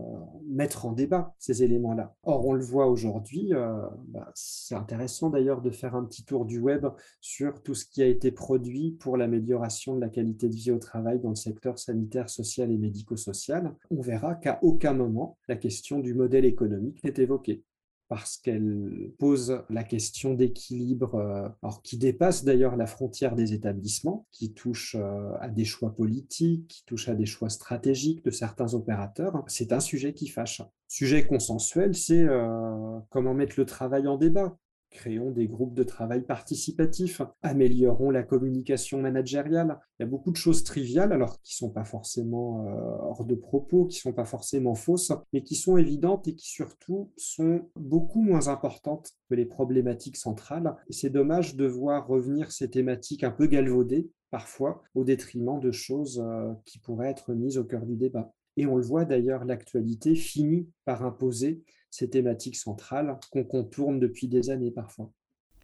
mettre 0.48 0.86
en 0.86 0.92
débat 0.92 1.34
ces 1.38 1.62
éléments-là. 1.62 2.14
Or, 2.22 2.46
on 2.46 2.52
le 2.52 2.64
voit 2.64 2.86
aujourd'hui, 2.86 3.52
euh, 3.52 3.82
bah, 4.08 4.30
c'est 4.34 4.74
intéressant 4.74 5.30
d'ailleurs 5.30 5.60
de 5.60 5.70
faire 5.70 5.94
un 5.94 6.04
petit 6.04 6.24
tour 6.24 6.44
du 6.44 6.58
web 6.58 6.86
sur 7.20 7.62
tout 7.62 7.74
ce 7.74 7.84
qui 7.84 8.02
a 8.02 8.06
été 8.06 8.30
produit 8.30 8.92
pour 8.92 9.16
l'amélioration 9.16 9.96
de 9.96 10.00
la 10.00 10.08
qualité 10.08 10.48
de 10.48 10.54
vie 10.54 10.70
au 10.70 10.78
travail 10.78 11.20
dans 11.20 11.30
le 11.30 11.36
secteur 11.36 11.78
sanitaire, 11.78 12.30
social 12.30 12.70
et 12.70 12.78
médico-social. 12.78 13.74
On 13.90 14.00
verra 14.00 14.34
qu'à 14.34 14.58
aucun 14.62 14.94
moment 14.94 15.38
la 15.48 15.56
question 15.56 15.98
du 15.98 16.14
modèle 16.14 16.44
économique 16.44 17.02
n'est 17.04 17.22
évoquée 17.22 17.64
parce 18.08 18.38
qu'elle 18.38 19.12
pose 19.18 19.62
la 19.68 19.84
question 19.84 20.34
d'équilibre, 20.34 21.14
euh, 21.16 21.48
qui 21.84 21.98
dépasse 21.98 22.44
d'ailleurs 22.44 22.76
la 22.76 22.86
frontière 22.86 23.34
des 23.34 23.52
établissements, 23.52 24.26
qui 24.32 24.52
touche 24.54 24.96
euh, 24.98 25.32
à 25.40 25.48
des 25.48 25.64
choix 25.64 25.94
politiques, 25.94 26.68
qui 26.68 26.84
touche 26.84 27.08
à 27.08 27.14
des 27.14 27.26
choix 27.26 27.50
stratégiques 27.50 28.24
de 28.24 28.30
certains 28.30 28.74
opérateurs. 28.74 29.44
C'est 29.46 29.72
un 29.72 29.80
sujet 29.80 30.14
qui 30.14 30.28
fâche. 30.28 30.62
Sujet 30.88 31.26
consensuel, 31.26 31.94
c'est 31.94 32.24
euh, 32.24 32.98
comment 33.10 33.34
mettre 33.34 33.54
le 33.58 33.66
travail 33.66 34.06
en 34.06 34.16
débat. 34.16 34.56
Créons 34.90 35.30
des 35.30 35.46
groupes 35.46 35.74
de 35.74 35.82
travail 35.82 36.22
participatifs, 36.22 37.20
améliorons 37.42 38.10
la 38.10 38.22
communication 38.22 39.00
managériale. 39.02 39.78
Il 39.98 40.02
y 40.02 40.06
a 40.06 40.08
beaucoup 40.08 40.30
de 40.30 40.36
choses 40.36 40.64
triviales, 40.64 41.12
alors 41.12 41.42
qui 41.42 41.54
ne 41.54 41.68
sont 41.68 41.72
pas 41.72 41.84
forcément 41.84 42.66
euh, 42.66 42.96
hors 43.02 43.26
de 43.26 43.34
propos, 43.34 43.84
qui 43.84 43.98
ne 43.98 44.00
sont 44.00 44.12
pas 44.14 44.24
forcément 44.24 44.74
fausses, 44.74 45.12
mais 45.32 45.42
qui 45.42 45.56
sont 45.56 45.76
évidentes 45.76 46.26
et 46.26 46.34
qui 46.34 46.48
surtout 46.48 47.12
sont 47.18 47.68
beaucoup 47.76 48.22
moins 48.22 48.48
importantes 48.48 49.12
que 49.28 49.34
les 49.34 49.44
problématiques 49.44 50.16
centrales. 50.16 50.74
Et 50.88 50.94
c'est 50.94 51.10
dommage 51.10 51.54
de 51.54 51.66
voir 51.66 52.06
revenir 52.06 52.50
ces 52.50 52.70
thématiques 52.70 53.24
un 53.24 53.30
peu 53.30 53.46
galvaudées, 53.46 54.10
parfois, 54.30 54.82
au 54.94 55.04
détriment 55.04 55.60
de 55.60 55.70
choses 55.70 56.22
euh, 56.24 56.54
qui 56.64 56.78
pourraient 56.78 57.10
être 57.10 57.34
mises 57.34 57.58
au 57.58 57.64
cœur 57.64 57.84
du 57.84 57.96
débat. 57.96 58.32
Et 58.56 58.66
on 58.66 58.76
le 58.76 58.82
voit 58.82 59.04
d'ailleurs, 59.04 59.44
l'actualité 59.44 60.14
finit 60.14 60.68
par 60.84 61.04
imposer 61.04 61.62
ces 61.90 62.10
thématiques 62.10 62.56
centrales 62.56 63.18
qu'on 63.30 63.44
contourne 63.44 63.98
depuis 63.98 64.28
des 64.28 64.50
années 64.50 64.70
parfois. 64.70 65.10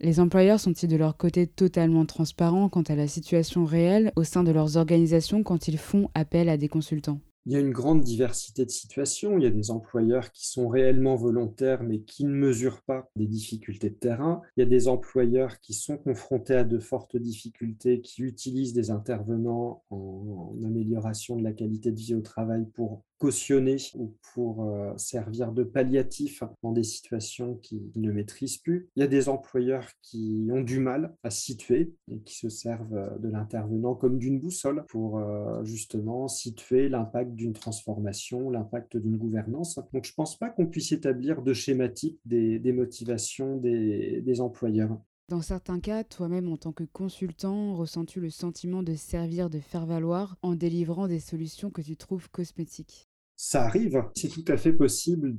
Les 0.00 0.18
employeurs 0.18 0.60
sont-ils 0.60 0.88
de 0.88 0.96
leur 0.96 1.16
côté 1.16 1.46
totalement 1.46 2.04
transparents 2.04 2.68
quant 2.68 2.82
à 2.82 2.96
la 2.96 3.06
situation 3.06 3.64
réelle 3.64 4.12
au 4.16 4.24
sein 4.24 4.42
de 4.42 4.50
leurs 4.50 4.76
organisations 4.76 5.42
quand 5.42 5.68
ils 5.68 5.78
font 5.78 6.10
appel 6.14 6.48
à 6.48 6.56
des 6.56 6.68
consultants? 6.68 7.20
Il 7.46 7.52
y 7.52 7.56
a 7.56 7.60
une 7.60 7.72
grande 7.72 8.00
diversité 8.00 8.64
de 8.64 8.70
situations. 8.70 9.36
Il 9.36 9.44
y 9.44 9.46
a 9.46 9.50
des 9.50 9.70
employeurs 9.70 10.32
qui 10.32 10.48
sont 10.48 10.66
réellement 10.66 11.14
volontaires 11.14 11.82
mais 11.82 12.00
qui 12.00 12.24
ne 12.24 12.30
mesurent 12.30 12.82
pas 12.82 13.10
des 13.16 13.26
difficultés 13.26 13.90
de 13.90 13.94
terrain. 13.94 14.40
Il 14.56 14.60
y 14.60 14.62
a 14.62 14.68
des 14.68 14.88
employeurs 14.88 15.60
qui 15.60 15.74
sont 15.74 15.98
confrontés 15.98 16.54
à 16.54 16.64
de 16.64 16.78
fortes 16.78 17.18
difficultés, 17.18 18.00
qui 18.00 18.22
utilisent 18.22 18.72
des 18.72 18.90
intervenants 18.90 19.84
en, 19.90 20.56
amélioration 20.64 21.36
de 21.36 21.42
la 21.42 21.52
qualité 21.52 21.92
de 21.92 21.98
vie 21.98 22.14
au 22.14 22.22
travail 22.22 22.64
pour 22.72 23.04
cautionner 23.24 23.78
ou 23.94 24.14
pour 24.34 24.64
euh, 24.64 24.92
servir 24.98 25.50
de 25.52 25.64
palliatif 25.64 26.42
dans 26.62 26.72
des 26.72 26.82
situations 26.82 27.54
qu'ils 27.54 27.90
ne 27.96 28.12
maîtrisent 28.12 28.58
plus. 28.58 28.90
Il 28.96 29.00
y 29.00 29.02
a 29.02 29.06
des 29.06 29.30
employeurs 29.30 29.88
qui 30.02 30.46
ont 30.52 30.60
du 30.60 30.78
mal 30.78 31.14
à 31.22 31.30
situer 31.30 31.94
et 32.10 32.20
qui 32.20 32.36
se 32.36 32.50
servent 32.50 32.94
euh, 32.94 33.18
de 33.18 33.30
l'intervenant 33.30 33.94
comme 33.94 34.18
d'une 34.18 34.38
boussole 34.38 34.84
pour 34.88 35.20
euh, 35.20 35.64
justement 35.64 36.28
situer 36.28 36.90
l'impact 36.90 37.34
d'une 37.34 37.54
transformation, 37.54 38.50
l'impact 38.50 38.98
d'une 38.98 39.16
gouvernance. 39.16 39.76
Donc 39.94 40.04
je 40.04 40.10
ne 40.10 40.16
pense 40.16 40.38
pas 40.38 40.50
qu'on 40.50 40.66
puisse 40.66 40.92
établir 40.92 41.40
de 41.40 41.54
schéma 41.54 41.88
type 41.88 42.20
des, 42.26 42.60
motivations 42.74 43.56
des, 43.56 44.20
des 44.20 44.40
employeurs. 44.42 44.98
Dans 45.30 45.40
certains 45.40 45.80
cas, 45.80 46.04
toi-même 46.04 46.52
en 46.52 46.58
tant 46.58 46.72
que 46.72 46.84
consultant, 46.84 47.74
ressens-tu 47.74 48.20
le 48.20 48.28
sentiment 48.28 48.82
de 48.82 48.94
servir 48.94 49.48
de 49.48 49.60
faire 49.60 49.86
valoir 49.86 50.36
en 50.42 50.54
délivrant 50.54 51.08
des 51.08 51.20
solutions 51.20 51.70
que 51.70 51.80
tu 51.80 51.96
trouves 51.96 52.28
cosmétiques? 52.28 53.08
Ça 53.36 53.64
arrive, 53.64 54.02
c'est 54.14 54.28
tout 54.28 54.44
à 54.48 54.56
fait 54.56 54.72
possible 54.72 55.34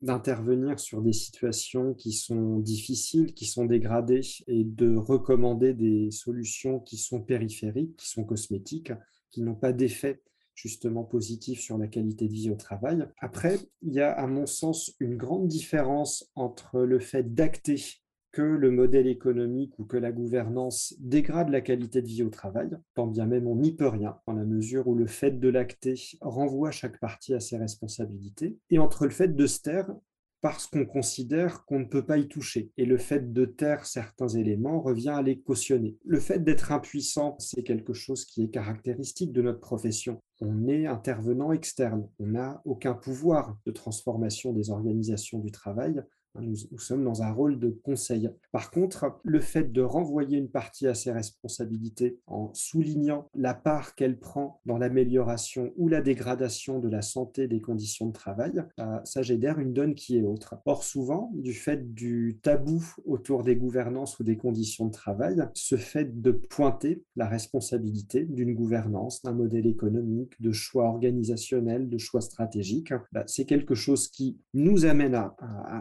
d'intervenir 0.00 0.80
sur 0.80 1.00
des 1.00 1.12
situations 1.12 1.94
qui 1.94 2.12
sont 2.12 2.58
difficiles, 2.58 3.34
qui 3.34 3.46
sont 3.46 3.66
dégradées, 3.66 4.22
et 4.48 4.64
de 4.64 4.96
recommander 4.96 5.74
des 5.74 6.10
solutions 6.10 6.80
qui 6.80 6.96
sont 6.96 7.20
périphériques, 7.20 7.96
qui 7.96 8.08
sont 8.08 8.24
cosmétiques, 8.24 8.92
qui 9.30 9.42
n'ont 9.42 9.54
pas 9.54 9.72
d'effet 9.72 10.22
justement 10.54 11.04
positif 11.04 11.60
sur 11.60 11.78
la 11.78 11.86
qualité 11.86 12.28
de 12.28 12.32
vie 12.32 12.50
au 12.50 12.56
travail. 12.56 13.06
Après, 13.18 13.58
il 13.80 13.94
y 13.94 14.00
a 14.00 14.12
à 14.12 14.26
mon 14.26 14.46
sens 14.46 14.94
une 15.00 15.16
grande 15.16 15.48
différence 15.48 16.30
entre 16.34 16.80
le 16.80 17.00
fait 17.00 17.34
d'acter 17.34 18.01
que 18.32 18.42
le 18.42 18.70
modèle 18.70 19.06
économique 19.06 19.78
ou 19.78 19.84
que 19.84 19.96
la 19.96 20.10
gouvernance 20.10 20.94
dégrade 20.98 21.50
la 21.50 21.60
qualité 21.60 22.02
de 22.02 22.08
vie 22.08 22.22
au 22.22 22.30
travail, 22.30 22.70
tant 22.94 23.06
bien 23.06 23.26
même 23.26 23.46
on 23.46 23.56
n'y 23.56 23.74
peut 23.74 23.88
rien, 23.88 24.16
dans 24.26 24.32
la 24.32 24.44
mesure 24.44 24.88
où 24.88 24.94
le 24.94 25.06
fait 25.06 25.38
de 25.38 25.48
l'acter 25.48 25.94
renvoie 26.20 26.70
chaque 26.70 26.98
partie 26.98 27.34
à 27.34 27.40
ses 27.40 27.58
responsabilités, 27.58 28.58
et 28.70 28.78
entre 28.78 29.04
le 29.04 29.10
fait 29.10 29.36
de 29.36 29.46
se 29.46 29.60
taire 29.60 29.90
parce 30.42 30.66
qu'on 30.66 30.84
considère 30.84 31.64
qu'on 31.66 31.78
ne 31.78 31.84
peut 31.84 32.04
pas 32.04 32.18
y 32.18 32.26
toucher. 32.26 32.72
Et 32.76 32.84
le 32.84 32.98
fait 32.98 33.32
de 33.32 33.44
taire 33.44 33.86
certains 33.86 34.26
éléments 34.26 34.80
revient 34.80 35.10
à 35.10 35.22
les 35.22 35.40
cautionner. 35.40 35.96
Le 36.04 36.18
fait 36.18 36.42
d'être 36.42 36.72
impuissant, 36.72 37.36
c'est 37.38 37.62
quelque 37.62 37.92
chose 37.92 38.24
qui 38.24 38.42
est 38.42 38.50
caractéristique 38.50 39.32
de 39.32 39.40
notre 39.40 39.60
profession. 39.60 40.20
On 40.40 40.66
est 40.66 40.86
intervenant 40.86 41.52
externe, 41.52 42.08
on 42.18 42.26
n'a 42.26 42.60
aucun 42.64 42.92
pouvoir 42.92 43.56
de 43.66 43.70
transformation 43.70 44.52
des 44.52 44.70
organisations 44.70 45.38
du 45.38 45.52
travail, 45.52 46.02
nous, 46.40 46.56
sommes 46.78 47.04
dans 47.04 47.22
un 47.22 47.32
rôle 47.32 47.58
de 47.58 47.68
conseil. 47.68 48.30
Par 48.50 48.70
contre, 48.70 49.20
le 49.24 49.40
fait 49.40 49.72
de 49.72 49.82
renvoyer 49.82 50.38
une 50.38 50.48
partie 50.48 50.86
à 50.86 50.94
ses 50.94 51.12
responsabilités 51.12 52.18
en 52.26 52.50
soulignant 52.54 53.28
la 53.34 53.54
part 53.54 53.94
qu'elle 53.94 54.18
prend 54.18 54.60
dans 54.66 54.78
l'amélioration 54.78 55.72
ou 55.76 55.88
la 55.88 56.00
dégradation 56.00 56.78
de 56.78 56.88
la 56.88 57.02
santé 57.02 57.48
des 57.48 57.60
conditions 57.60 58.06
de 58.06 58.12
travail, 58.12 58.62
euh, 58.78 58.98
ça 59.04 59.22
génère 59.22 59.58
une 59.58 59.72
donne 59.72 59.94
qui 59.94 60.18
est 60.18 60.22
autre. 60.22 60.56
Or, 60.64 60.84
souvent, 60.84 61.30
du 61.34 61.52
fait 61.52 61.94
du 61.94 62.38
tabou 62.42 62.82
autour 63.04 63.42
des 63.42 63.56
gouvernances 63.56 64.18
ou 64.18 64.24
des 64.24 64.36
conditions 64.36 64.86
de 64.86 64.92
travail, 64.92 65.42
ce 65.54 65.76
fait 65.76 66.20
de 66.20 66.32
pointer 66.32 67.04
la 67.16 67.28
responsabilité 67.28 68.24
d'une 68.24 68.54
gouvernance, 68.54 69.22
d'un 69.22 69.32
modèle 69.32 69.66
économique, 69.66 70.40
de 70.40 70.52
choix 70.52 70.86
organisationnels, 70.86 71.88
de 71.88 71.98
choix 71.98 72.20
stratégiques, 72.20 72.92
bah, 73.12 73.24
c'est 73.26 73.44
quelque 73.44 73.74
chose 73.74 74.08
qui 74.08 74.38
nous 74.54 74.86
amène 74.86 75.14
à, 75.14 75.34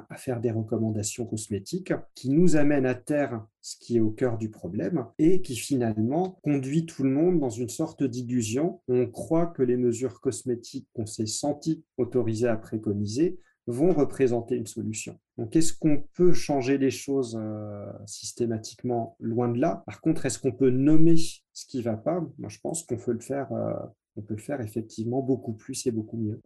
à 0.10 0.16
faire 0.16 0.41
des 0.42 0.52
recommandations 0.52 1.26
cosmétiques 1.26 1.94
qui 2.16 2.30
nous 2.30 2.56
amènent 2.56 2.86
à 2.86 2.96
terre 2.96 3.46
ce 3.62 3.78
qui 3.78 3.98
est 3.98 4.02
au 4.02 4.12
cœur 4.12 4.38
du 4.38 4.50
problème 4.50 5.06
et 5.20 5.42
qui 5.42 5.56
finalement 5.56 6.40
conduit 6.44 6.86
tout 6.86 7.04
le 7.04 7.12
monde 7.12 7.40
dans 7.40 7.50
une 7.50 7.70
sorte 7.70 8.04
d'illusion. 8.04 8.82
On 8.88 9.08
croit 9.08 9.48
que 9.48 9.64
les 9.64 9.78
mesures 9.78 10.20
cosmétiques 10.20 10.88
qu'on 10.94 11.06
s'est 11.06 11.28
senti 11.28 11.84
autorisées 11.98 12.48
à 12.48 12.58
préconiser 12.58 13.40
vont 13.68 13.94
représenter 13.94 14.56
une 14.56 14.68
solution. 14.68 15.20
Donc, 15.38 15.56
est-ce 15.56 15.74
qu'on 15.74 16.04
peut 16.14 16.34
changer 16.34 16.78
les 16.78 16.92
choses 16.92 17.38
euh, 17.40 17.86
systématiquement 18.06 19.16
Loin 19.20 19.50
de 19.50 19.60
là? 19.60 19.84
Par 19.86 20.02
contre, 20.02 20.26
est-ce 20.26 20.40
qu'on 20.40 20.52
peut 20.52 20.72
nommer 20.72 21.16
ce 21.18 21.66
qui 21.68 21.78
ne 21.78 21.84
va 21.84 21.98
pas? 21.98 22.26
Moi, 22.38 22.50
je 22.50 22.60
pense 22.60 22.84
qu'on 22.84 22.98
peut 22.98 23.14
le 23.14 23.20
faire. 23.20 23.52
Euh, 23.54 23.74
on 24.18 24.22
peut 24.22 24.36
le 24.36 24.42
faire 24.42 24.62
effectivement 24.62 25.22
beaucoup 25.22 25.54
plus 25.54 25.86
et 25.88 25.92
beaucoup 25.92 26.18
mieux. 26.18 26.42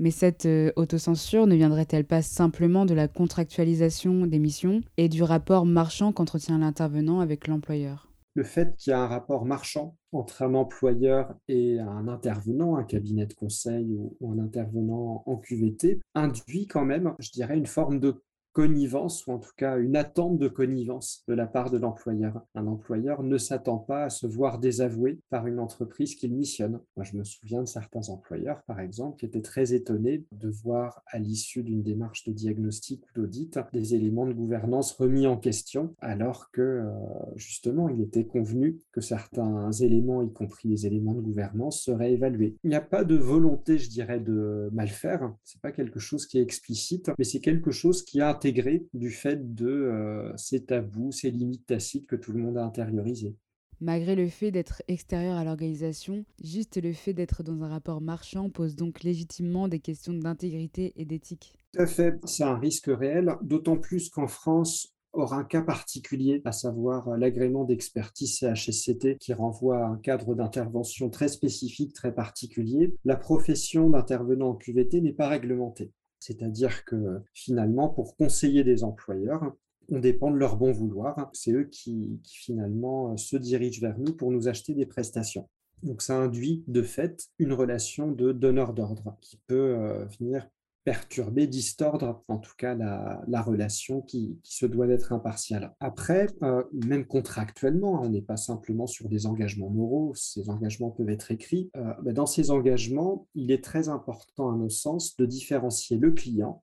Mais 0.00 0.10
cette 0.10 0.46
euh, 0.46 0.72
autocensure 0.76 1.46
ne 1.46 1.54
viendrait-elle 1.54 2.06
pas 2.06 2.22
simplement 2.22 2.86
de 2.86 2.94
la 2.94 3.06
contractualisation 3.06 4.26
des 4.26 4.38
missions 4.38 4.80
et 4.96 5.10
du 5.10 5.22
rapport 5.22 5.66
marchand 5.66 6.10
qu'entretient 6.10 6.56
l'intervenant 6.56 7.20
avec 7.20 7.46
l'employeur? 7.46 8.08
Le 8.34 8.42
fait 8.42 8.74
qu'il 8.76 8.92
y 8.92 8.94
a 8.94 9.02
un 9.02 9.06
rapport 9.06 9.44
marchand 9.44 9.98
entre 10.12 10.42
un 10.42 10.54
employeur 10.54 11.34
et 11.48 11.78
un 11.78 12.08
intervenant, 12.08 12.76
un 12.76 12.84
cabinet 12.84 13.26
de 13.26 13.34
conseil 13.34 13.94
ou, 14.20 14.32
un 14.32 14.38
intervenant 14.38 15.22
en 15.26 15.36
QVT, 15.36 16.00
induit 16.14 16.66
quand 16.66 16.86
même, 16.86 17.14
je 17.18 17.30
dirais, 17.32 17.58
une 17.58 17.66
forme 17.66 18.00
de 18.00 18.22
connivence 18.52 19.26
ou 19.26 19.32
en 19.32 19.38
tout 19.38 19.52
cas 19.56 19.78
une 19.78 19.96
attente 19.96 20.38
de 20.38 20.48
connivence 20.48 21.22
de 21.28 21.34
la 21.34 21.46
part 21.46 21.70
de 21.70 21.78
l'employeur. 21.78 22.42
Un 22.54 22.66
employeur 22.66 23.22
ne 23.22 23.38
s'attend 23.38 23.78
pas 23.78 24.04
à 24.04 24.10
se 24.10 24.26
voir 24.26 24.58
désavoué 24.58 25.20
par 25.30 25.46
une 25.46 25.58
entreprise 25.58 26.14
qu'il 26.14 26.34
missionne. 26.34 26.80
Moi, 26.96 27.04
je 27.04 27.16
me 27.16 27.24
souviens 27.24 27.62
de 27.62 27.68
certains 27.68 28.08
employeurs, 28.08 28.62
par 28.66 28.80
exemple, 28.80 29.18
qui 29.18 29.26
étaient 29.26 29.42
très 29.42 29.74
étonnés 29.74 30.24
de 30.32 30.48
voir 30.48 31.02
à 31.06 31.18
l'issue 31.18 31.62
d'une 31.62 31.82
démarche 31.82 32.24
de 32.24 32.32
diagnostic 32.32 33.02
ou 33.04 33.20
d'audit 33.20 33.58
des 33.72 33.94
éléments 33.94 34.26
de 34.26 34.32
gouvernance 34.32 34.92
remis 34.92 35.26
en 35.26 35.36
question, 35.36 35.94
alors 36.00 36.50
que 36.50 36.60
euh, 36.60 36.90
justement, 37.36 37.88
il 37.88 38.00
était 38.00 38.26
convenu 38.26 38.78
que 38.92 39.00
certains 39.00 39.70
éléments, 39.72 40.22
y 40.22 40.32
compris 40.32 40.68
les 40.68 40.86
éléments 40.86 41.14
de 41.14 41.20
gouvernance, 41.20 41.82
seraient 41.82 42.12
évalués. 42.12 42.56
Il 42.64 42.70
n'y 42.70 42.76
a 42.76 42.80
pas 42.80 43.04
de 43.04 43.16
volonté, 43.16 43.78
je 43.78 43.88
dirais, 43.88 44.20
de 44.20 44.68
mal 44.72 44.88
faire. 44.88 45.32
C'est 45.44 45.60
pas 45.60 45.72
quelque 45.72 45.98
chose 45.98 46.26
qui 46.26 46.38
est 46.38 46.42
explicite, 46.42 47.10
mais 47.18 47.24
c'est 47.24 47.40
quelque 47.40 47.70
chose 47.70 48.04
qui 48.04 48.20
a 48.20 48.28
intégré 48.28 48.49
du 48.52 49.10
fait 49.10 49.54
de 49.54 49.68
euh, 49.68 50.36
ces 50.36 50.64
tabous, 50.64 51.12
ces 51.12 51.30
limites 51.30 51.66
tacites 51.66 52.06
que 52.06 52.16
tout 52.16 52.32
le 52.32 52.40
monde 52.40 52.58
a 52.58 52.64
intériorisées. 52.64 53.36
Malgré 53.82 54.14
le 54.14 54.28
fait 54.28 54.50
d'être 54.50 54.82
extérieur 54.88 55.36
à 55.36 55.44
l'organisation, 55.44 56.24
juste 56.44 56.82
le 56.82 56.92
fait 56.92 57.14
d'être 57.14 57.42
dans 57.42 57.62
un 57.62 57.68
rapport 57.68 58.02
marchand 58.02 58.50
pose 58.50 58.76
donc 58.76 59.02
légitimement 59.02 59.68
des 59.68 59.80
questions 59.80 60.12
d'intégrité 60.12 60.92
et 60.96 61.06
d'éthique. 61.06 61.54
Tout 61.72 61.80
à 61.80 61.86
fait, 61.86 62.18
c'est 62.24 62.44
un 62.44 62.58
risque 62.58 62.90
réel, 62.92 63.36
d'autant 63.42 63.78
plus 63.78 64.10
qu'en 64.10 64.26
France, 64.26 64.94
aura 65.12 65.36
un 65.36 65.44
cas 65.44 65.62
particulier, 65.62 66.42
à 66.44 66.52
savoir 66.52 67.16
l'agrément 67.16 67.64
d'expertise 67.64 68.38
CHSCT 68.38 69.16
qui 69.18 69.32
renvoie 69.32 69.78
à 69.78 69.88
un 69.88 69.96
cadre 69.96 70.34
d'intervention 70.34 71.10
très 71.10 71.28
spécifique, 71.28 71.94
très 71.94 72.14
particulier. 72.14 72.94
La 73.04 73.16
profession 73.16 73.90
d'intervenant 73.90 74.50
en 74.50 74.54
QVT 74.56 75.00
n'est 75.00 75.12
pas 75.12 75.28
réglementée. 75.28 75.90
C'est-à-dire 76.20 76.84
que 76.84 77.22
finalement, 77.34 77.88
pour 77.88 78.16
conseiller 78.16 78.62
des 78.62 78.84
employeurs, 78.84 79.54
on 79.90 79.98
dépend 79.98 80.30
de 80.30 80.36
leur 80.36 80.56
bon 80.56 80.70
vouloir. 80.70 81.30
C'est 81.32 81.52
eux 81.52 81.64
qui, 81.64 82.20
finalement 82.24 83.16
se 83.16 83.36
dirigent 83.36 83.80
vers 83.80 83.98
nous 83.98 84.14
pour 84.14 84.30
nous 84.30 84.46
acheter 84.46 84.74
des 84.74 84.86
prestations. 84.86 85.48
Donc 85.82 86.02
ça 86.02 86.16
induit 86.16 86.62
de 86.68 86.82
fait 86.82 87.28
une 87.38 87.52
relation 87.52 88.12
de 88.12 88.32
donneur 88.32 88.74
d'ordre 88.74 89.16
qui 89.20 89.40
peut 89.46 89.76
euh, 89.78 90.04
venir 90.20 90.46
perturber, 90.84 91.46
distordre 91.46 92.24
en 92.28 92.38
tout 92.38 92.54
cas 92.56 92.74
la, 92.74 93.42
relation 93.42 94.00
qui, 94.02 94.38
se 94.42 94.66
doit 94.66 94.86
d'être 94.86 95.12
impartiale. 95.12 95.74
Après, 95.80 96.26
euh, 96.42 96.62
même 96.72 97.06
contractuellement, 97.06 98.02
on 98.02 98.08
n'est 98.08 98.22
pas 98.22 98.36
simplement 98.36 98.86
sur 98.86 99.08
des 99.08 99.26
engagements 99.26 99.70
moraux, 99.70 100.14
ces 100.14 100.48
engagements 100.48 100.90
peuvent 100.90 101.10
être 101.10 101.30
écrits. 101.30 101.70
Euh, 101.76 101.94
dans 102.12 102.26
ces 102.26 102.50
engagements, 102.50 103.28
il 103.34 103.50
est 103.50 103.62
très 103.62 103.88
important 103.88 104.50
à 104.50 104.56
nos 104.56 104.68
sens 104.70 105.16
de 105.16 105.26
différencier 105.26 105.98
le 105.98 106.12
client, 106.12 106.62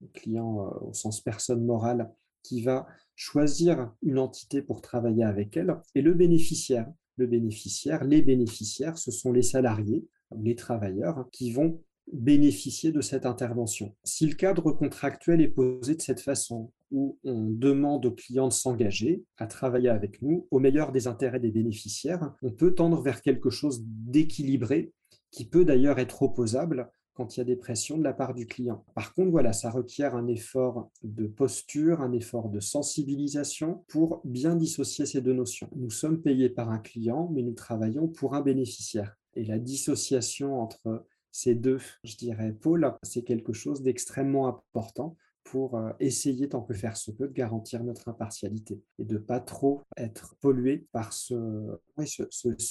le 0.00 0.08
client 0.08 0.60
euh, 0.60 0.88
au 0.88 0.92
sens 0.92 1.20
personne 1.20 1.64
morale, 1.64 2.12
qui 2.42 2.62
va 2.62 2.86
choisir 3.14 3.92
une 4.02 4.18
entité 4.18 4.62
pour 4.62 4.80
travailler 4.80 5.24
avec 5.24 5.56
elle, 5.56 5.76
et 5.94 6.02
le 6.02 6.14
bénéficiaire. 6.14 6.86
Le 7.16 7.26
bénéficiaire, 7.26 8.04
les 8.04 8.22
bénéficiaires, 8.22 8.98
ce 8.98 9.10
sont 9.10 9.32
les 9.32 9.42
salariés, 9.42 10.06
les 10.36 10.54
travailleurs 10.54 11.28
qui 11.32 11.50
vont 11.50 11.80
bénéficier 12.12 12.92
de 12.92 13.00
cette 13.00 13.26
intervention. 13.26 13.94
Si 14.04 14.26
le 14.26 14.34
cadre 14.34 14.72
contractuel 14.72 15.40
est 15.40 15.48
posé 15.48 15.94
de 15.94 16.02
cette 16.02 16.20
façon, 16.20 16.72
où 16.90 17.18
on 17.24 17.50
demande 17.50 18.06
aux 18.06 18.12
clients 18.12 18.48
de 18.48 18.52
s'engager 18.52 19.24
à 19.38 19.46
travailler 19.46 19.88
avec 19.88 20.22
nous 20.22 20.46
au 20.50 20.60
meilleur 20.60 20.92
des 20.92 21.08
intérêts 21.08 21.40
des 21.40 21.50
bénéficiaires, 21.50 22.32
on 22.42 22.52
peut 22.52 22.74
tendre 22.74 23.02
vers 23.02 23.22
quelque 23.22 23.50
chose 23.50 23.82
d'équilibré 23.84 24.92
qui 25.30 25.48
peut 25.48 25.64
d'ailleurs 25.64 25.98
être 25.98 26.22
opposable 26.22 26.90
quand 27.12 27.34
il 27.34 27.40
y 27.40 27.40
a 27.40 27.44
des 27.44 27.56
pressions 27.56 27.96
de 27.96 28.04
la 28.04 28.12
part 28.12 28.34
du 28.34 28.46
client. 28.46 28.84
Par 28.94 29.14
contre, 29.14 29.30
voilà, 29.30 29.54
ça 29.54 29.70
requiert 29.70 30.14
un 30.14 30.28
effort 30.28 30.90
de 31.02 31.26
posture, 31.26 32.02
un 32.02 32.12
effort 32.12 32.50
de 32.50 32.60
sensibilisation 32.60 33.84
pour 33.88 34.20
bien 34.24 34.54
dissocier 34.54 35.06
ces 35.06 35.22
deux 35.22 35.32
notions. 35.32 35.70
Nous 35.74 35.90
sommes 35.90 36.20
payés 36.20 36.50
par 36.50 36.70
un 36.70 36.78
client, 36.78 37.30
mais 37.32 37.42
nous 37.42 37.54
travaillons 37.54 38.06
pour 38.06 38.34
un 38.34 38.42
bénéficiaire. 38.42 39.16
Et 39.34 39.44
la 39.44 39.58
dissociation 39.58 40.60
entre 40.60 41.06
ces 41.36 41.54
deux, 41.54 41.80
je 42.02 42.16
dirais, 42.16 42.52
pôles, 42.52 42.90
c'est 43.02 43.22
quelque 43.22 43.52
chose 43.52 43.82
d'extrêmement 43.82 44.48
important 44.48 45.18
pour 45.44 45.76
euh, 45.76 45.92
essayer, 46.00 46.48
tant 46.48 46.62
que 46.62 46.72
faire 46.72 46.96
se 46.96 47.10
peut, 47.10 47.28
de 47.28 47.32
garantir 47.34 47.84
notre 47.84 48.08
impartialité 48.08 48.82
et 48.98 49.04
de 49.04 49.18
pas 49.18 49.38
trop 49.38 49.82
être 49.98 50.34
pollué 50.40 50.86
par 50.92 51.12
ce, 51.12 51.36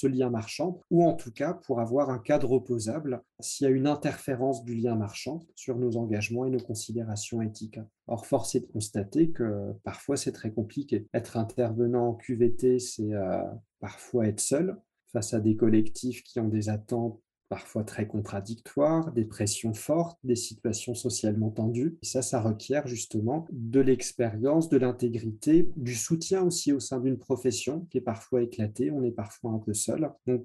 lien 0.08 0.30
marchand, 0.30 0.80
ou 0.90 1.04
en 1.04 1.14
tout 1.14 1.30
cas 1.30 1.54
pour 1.54 1.80
avoir 1.80 2.10
un 2.10 2.18
cadre 2.18 2.50
opposable 2.50 3.22
s'il 3.38 3.68
y 3.68 3.70
a 3.70 3.72
une 3.72 3.86
interférence 3.86 4.64
du 4.64 4.74
lien 4.74 4.96
marchand 4.96 5.46
sur 5.54 5.78
nos 5.78 5.96
engagements 5.96 6.44
et 6.44 6.50
nos 6.50 6.58
considérations 6.58 7.40
éthiques. 7.40 7.78
Or, 8.08 8.26
force 8.26 8.56
est 8.56 8.60
de 8.60 8.72
constater 8.72 9.30
que 9.30 9.72
parfois 9.84 10.16
c'est 10.16 10.32
très 10.32 10.50
compliqué. 10.50 11.06
Être 11.14 11.36
intervenant 11.36 12.08
en 12.08 12.14
QVT, 12.14 12.80
c'est 12.80 13.14
euh, 13.14 13.44
parfois 13.78 14.26
être 14.26 14.40
seul 14.40 14.76
face 15.12 15.34
à 15.34 15.40
des 15.40 15.56
collectifs 15.56 16.24
qui 16.24 16.40
ont 16.40 16.48
des 16.48 16.68
attentes 16.68 17.20
parfois 17.48 17.84
très 17.84 18.06
contradictoires, 18.06 19.12
des 19.12 19.24
pressions 19.24 19.74
fortes, 19.74 20.18
des 20.24 20.36
situations 20.36 20.94
socialement 20.94 21.50
tendues. 21.50 21.96
Et 22.02 22.06
ça, 22.06 22.22
ça 22.22 22.40
requiert 22.40 22.86
justement 22.86 23.46
de 23.52 23.80
l'expérience, 23.80 24.68
de 24.68 24.78
l'intégrité, 24.78 25.70
du 25.76 25.94
soutien 25.94 26.42
aussi 26.42 26.72
au 26.72 26.80
sein 26.80 27.00
d'une 27.00 27.18
profession 27.18 27.86
qui 27.90 27.98
est 27.98 28.02
parfois 28.02 28.42
éclatée, 28.42 28.90
on 28.90 29.02
est 29.02 29.12
parfois 29.12 29.52
un 29.52 29.58
peu 29.58 29.74
seul. 29.74 30.10
Donc, 30.26 30.44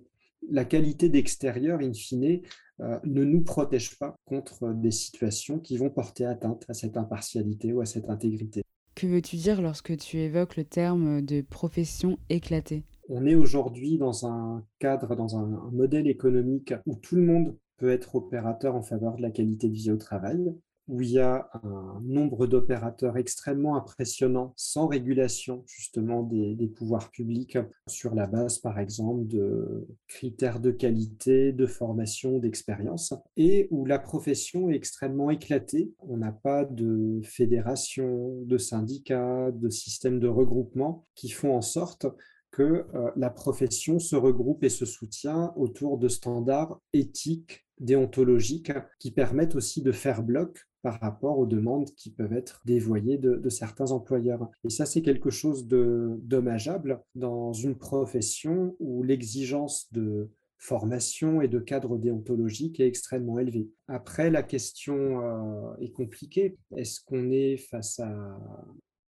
la 0.50 0.66
qualité 0.66 1.10
d'extérieur, 1.10 1.80
in 1.82 1.94
fine, 1.94 2.42
euh, 2.80 3.00
ne 3.04 3.24
nous 3.24 3.44
protège 3.44 3.98
pas 3.98 4.16
contre 4.26 4.74
des 4.74 4.92
situations 4.92 5.60
qui 5.60 5.78
vont 5.78 5.90
porter 5.90 6.26
atteinte 6.26 6.66
à 6.68 6.74
cette 6.74 6.98
impartialité 6.98 7.74
ou 7.74 7.82
à 7.82 7.86
cette 7.86 8.10
intégrité. 8.10 8.64
Que 8.96 9.08
veux-tu 9.08 9.36
dire 9.36 9.62
lorsque 9.62 9.96
tu 9.98 10.18
évoques 10.18 10.58
le 10.58 10.64
terme 10.64 11.22
de 11.22 11.42
profession 11.42 12.18
éclatée? 12.30 12.84
On 13.12 13.26
est 13.26 13.36
aujourd'hui 13.36 13.98
dans 13.98 14.26
un 14.26 14.66
cadre, 14.80 15.16
dans 15.16 15.38
un, 15.38 15.70
modèle 15.72 16.08
économique 16.08 16.74
où 16.86 16.96
tout 16.96 17.18
le 17.18 17.24
monde 17.24 17.58
peut 17.78 17.92
être 17.92 18.16
opérateur 18.16 18.76
en 18.76 18.82
faveur 18.82 19.18
de 19.18 19.22
la 19.22 19.32
qualité 19.32 19.68
de 19.68 19.74
vie 19.74 19.92
au 19.92 19.98
travail, 19.98 20.56
où 20.88 21.02
il 21.02 21.12
y 21.12 21.20
a 21.20 21.50
un 21.64 22.02
nombre 22.04 22.48
d'opérateurs 22.48 23.18
extrêmement 23.18 23.76
impressionnant, 23.76 24.54
sans 24.56 24.88
régulation 24.88 25.64
justement 25.68 26.24
des, 26.24 26.72
pouvoirs 26.74 27.12
publics, 27.12 27.58
sur 27.88 28.16
la 28.16 28.28
base 28.28 28.60
par 28.60 28.80
exemple 28.80 29.28
de 29.28 29.88
critères 30.08 30.62
de 30.62 30.72
qualité, 30.72 31.52
de 31.52 31.66
formation, 31.66 32.40
d'expérience, 32.40 33.14
et 33.36 33.68
où 33.72 33.86
la 33.86 34.00
profession 34.00 34.70
est 34.70 34.76
extrêmement 34.76 35.32
éclatée. 35.32 35.92
On 36.00 36.18
n'a 36.18 36.32
pas 36.32 36.64
de 36.64 37.20
fédération, 37.24 38.40
de 38.46 38.58
syndicats, 38.58 39.52
de 39.52 39.70
systèmes 39.70 40.20
de 40.20 40.28
regroupement 40.28 41.06
qui 41.16 41.30
font 41.30 41.56
en 41.56 41.62
sorte 41.62 42.06
que 42.52 42.86
euh, 42.94 43.12
la 43.16 43.30
profession 43.30 44.00
se 44.00 44.16
regroupe 44.16 44.64
et 44.64 44.70
se 44.70 44.86
soutient 44.86 45.54
autour 45.56 45.98
de 45.98 46.08
standards 46.08 46.80
éthiques, 46.94 47.66
déontologiques, 47.80 48.74
qui 49.00 49.12
permettent 49.12 49.56
aussi 49.56 49.82
de 49.82 49.92
faire 49.92 50.22
bloc 50.22 50.68
par 50.82 51.00
rapport 51.00 51.38
aux 51.38 51.46
demandes 51.46 51.90
qui 51.96 52.12
peuvent 52.12 52.34
être 52.34 52.62
dévoyées 52.66 53.18
de, 53.18 53.50
certains 53.50 53.92
employeurs. 53.92 54.50
Et 54.64 54.70
ça, 54.70 54.86
c'est 54.86 55.02
quelque 55.02 55.30
chose 55.30 55.68
de 55.68 56.18
dommageable 56.24 57.02
dans 57.16 57.54
une 57.54 57.78
profession 57.78 58.76
où 58.80 59.04
l'exigence 59.04 59.92
de 59.92 60.30
formation 60.58 61.42
et 61.42 61.48
de 61.48 61.60
cadre 61.60 61.98
déontologique 61.98 62.80
est 62.80 62.88
extrêmement 62.88 63.40
élevée. 63.40 63.70
Après, 63.88 64.30
la 64.30 64.44
question 64.44 65.22
euh, 65.22 65.76
est 65.80 65.92
compliquée. 65.92 66.58
Est-ce 66.76 67.02
qu'on 67.04 67.32
est 67.32 67.58
face 67.58 68.00
à 68.00 68.40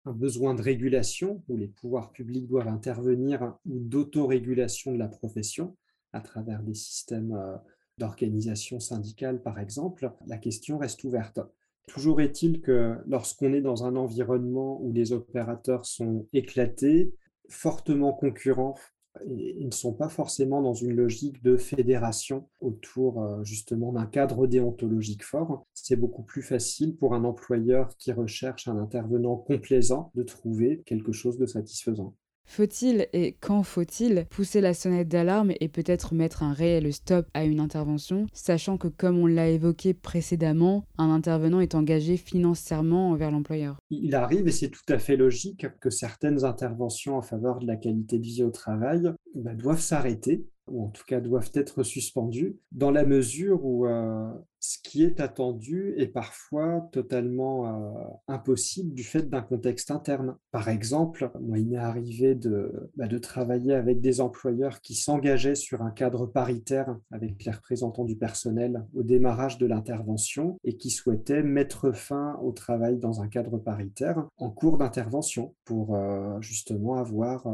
un 0.05 0.11
besoin 0.11 0.53
de 0.53 0.61
régulation 0.61 1.43
où 1.47 1.57
les 1.57 1.67
pouvoirs 1.67 2.11
publics 2.11 2.47
doivent 2.47 2.67
intervenir 2.67 3.57
ou 3.65 3.79
d'autorégulation 3.79 4.93
de 4.93 4.99
la 4.99 5.07
profession 5.07 5.77
à 6.11 6.21
travers 6.21 6.61
des 6.61 6.73
systèmes 6.73 7.33
euh, 7.33 7.55
d'organisation 7.97 8.79
syndicale, 8.79 9.41
par 9.41 9.59
exemple, 9.59 10.11
la 10.25 10.37
question 10.37 10.77
reste 10.77 11.03
ouverte. 11.03 11.39
Toujours 11.87 12.21
est-il 12.21 12.61
que 12.61 12.97
lorsqu'on 13.07 13.53
est 13.53 13.61
dans 13.61 13.85
un 13.85 13.95
environnement 13.95 14.81
où 14.81 14.91
les 14.93 15.11
opérateurs 15.11 15.85
sont 15.85 16.27
éclatés, 16.33 17.13
fortement 17.49 18.13
concurrents 18.13 18.75
ils 19.25 19.65
ne 19.65 19.71
sont 19.71 19.93
pas 19.93 20.09
forcément 20.09 20.61
dans 20.61 20.73
une 20.73 20.95
logique 20.95 21.41
de 21.43 21.57
fédération 21.57 22.47
autour 22.61 23.21
euh, 23.21 23.43
justement 23.43 23.93
d'un 23.93 24.05
cadre 24.05 24.47
déontologique 24.47 25.23
fort. 25.23 25.65
C'est 25.73 25.95
beaucoup 25.95 26.23
plus 26.23 26.41
facile 26.41 26.95
pour 26.95 27.13
un 27.13 27.23
employeur 27.23 27.95
qui 27.97 28.11
recherche 28.11 28.67
un 28.67 28.77
intervenant 28.77 29.37
complaisant 29.37 30.11
de 30.15 30.23
trouver 30.23 30.83
quelque 30.85 31.11
chose 31.11 31.37
de 31.37 31.45
satisfaisant. 31.45 32.15
Faut-il 32.45 33.07
et 33.13 33.35
quand 33.39 33.63
faut-il 33.63 34.25
pousser 34.29 34.61
la 34.61 34.73
sonnette 34.73 35.07
d'alarme 35.07 35.53
et 35.59 35.69
peut-être 35.69 36.13
mettre 36.13 36.43
un 36.43 36.53
réel 36.53 36.91
stop 36.93 37.27
à 37.33 37.45
une 37.45 37.59
intervention, 37.59 38.27
sachant 38.33 38.77
que 38.77 38.87
comme 38.87 39.17
on 39.17 39.25
l'a 39.25 39.49
évoqué 39.49 39.93
précédemment, 39.93 40.85
un 40.97 41.09
intervenant 41.09 41.59
est 41.59 41.75
engagé 41.75 42.17
financièrement 42.17 43.11
envers 43.11 43.31
l'employeur? 43.31 43.77
Il 43.89 44.13
arrive, 44.15 44.47
et 44.47 44.51
c'est 44.51 44.69
tout 44.69 44.85
à 44.89 44.99
fait 44.99 45.15
logique, 45.15 45.65
que 45.79 45.89
certaines 45.89 46.43
interventions 46.43 47.17
en 47.17 47.21
faveur 47.21 47.59
de 47.59 47.67
la 47.67 47.75
qualité 47.75 48.19
de 48.19 48.23
vie 48.23 48.43
au 48.43 48.51
travail 48.51 49.11
bah, 49.35 49.55
doivent 49.55 49.79
s'arrêter 49.79 50.45
ou 50.67 50.85
en 50.85 50.89
tout 50.89 51.03
cas 51.05 51.19
doivent 51.19 51.51
être 51.53 51.83
suspendus, 51.83 52.57
dans 52.71 52.91
la 52.91 53.05
mesure 53.05 53.63
où 53.65 53.85
euh, 53.85 54.31
ce 54.59 54.77
qui 54.81 55.03
est 55.03 55.19
attendu 55.19 55.93
est 55.97 56.07
parfois 56.07 56.87
totalement 56.93 57.67
euh, 57.67 58.07
impossible 58.29 58.93
du 58.93 59.03
fait 59.03 59.29
d'un 59.29 59.41
contexte 59.41 59.91
interne. 59.91 60.37
Par 60.51 60.69
exemple, 60.69 61.31
moi, 61.41 61.59
il 61.59 61.67
m'est 61.67 61.75
arrivé 61.75 62.33
de, 62.33 62.89
bah, 62.95 63.07
de 63.07 63.17
travailler 63.17 63.73
avec 63.73 63.99
des 63.99 64.21
employeurs 64.21 64.79
qui 64.79 64.95
s'engageaient 64.95 65.55
sur 65.55 65.81
un 65.81 65.91
cadre 65.91 66.27
paritaire 66.27 66.97
avec 67.11 67.43
les 67.43 67.51
représentants 67.51 68.05
du 68.05 68.15
personnel 68.15 68.85
au 68.93 69.03
démarrage 69.03 69.57
de 69.57 69.65
l'intervention 69.65 70.57
et 70.63 70.77
qui 70.77 70.91
souhaitaient 70.91 71.43
mettre 71.43 71.91
fin 71.91 72.39
au 72.41 72.53
travail 72.53 72.97
dans 72.99 73.21
un 73.21 73.27
cadre 73.27 73.57
paritaire 73.57 74.25
en 74.37 74.49
cours 74.49 74.77
d'intervention 74.77 75.55
pour 75.65 75.95
euh, 75.95 76.39
justement 76.39 76.95
avoir 76.95 77.47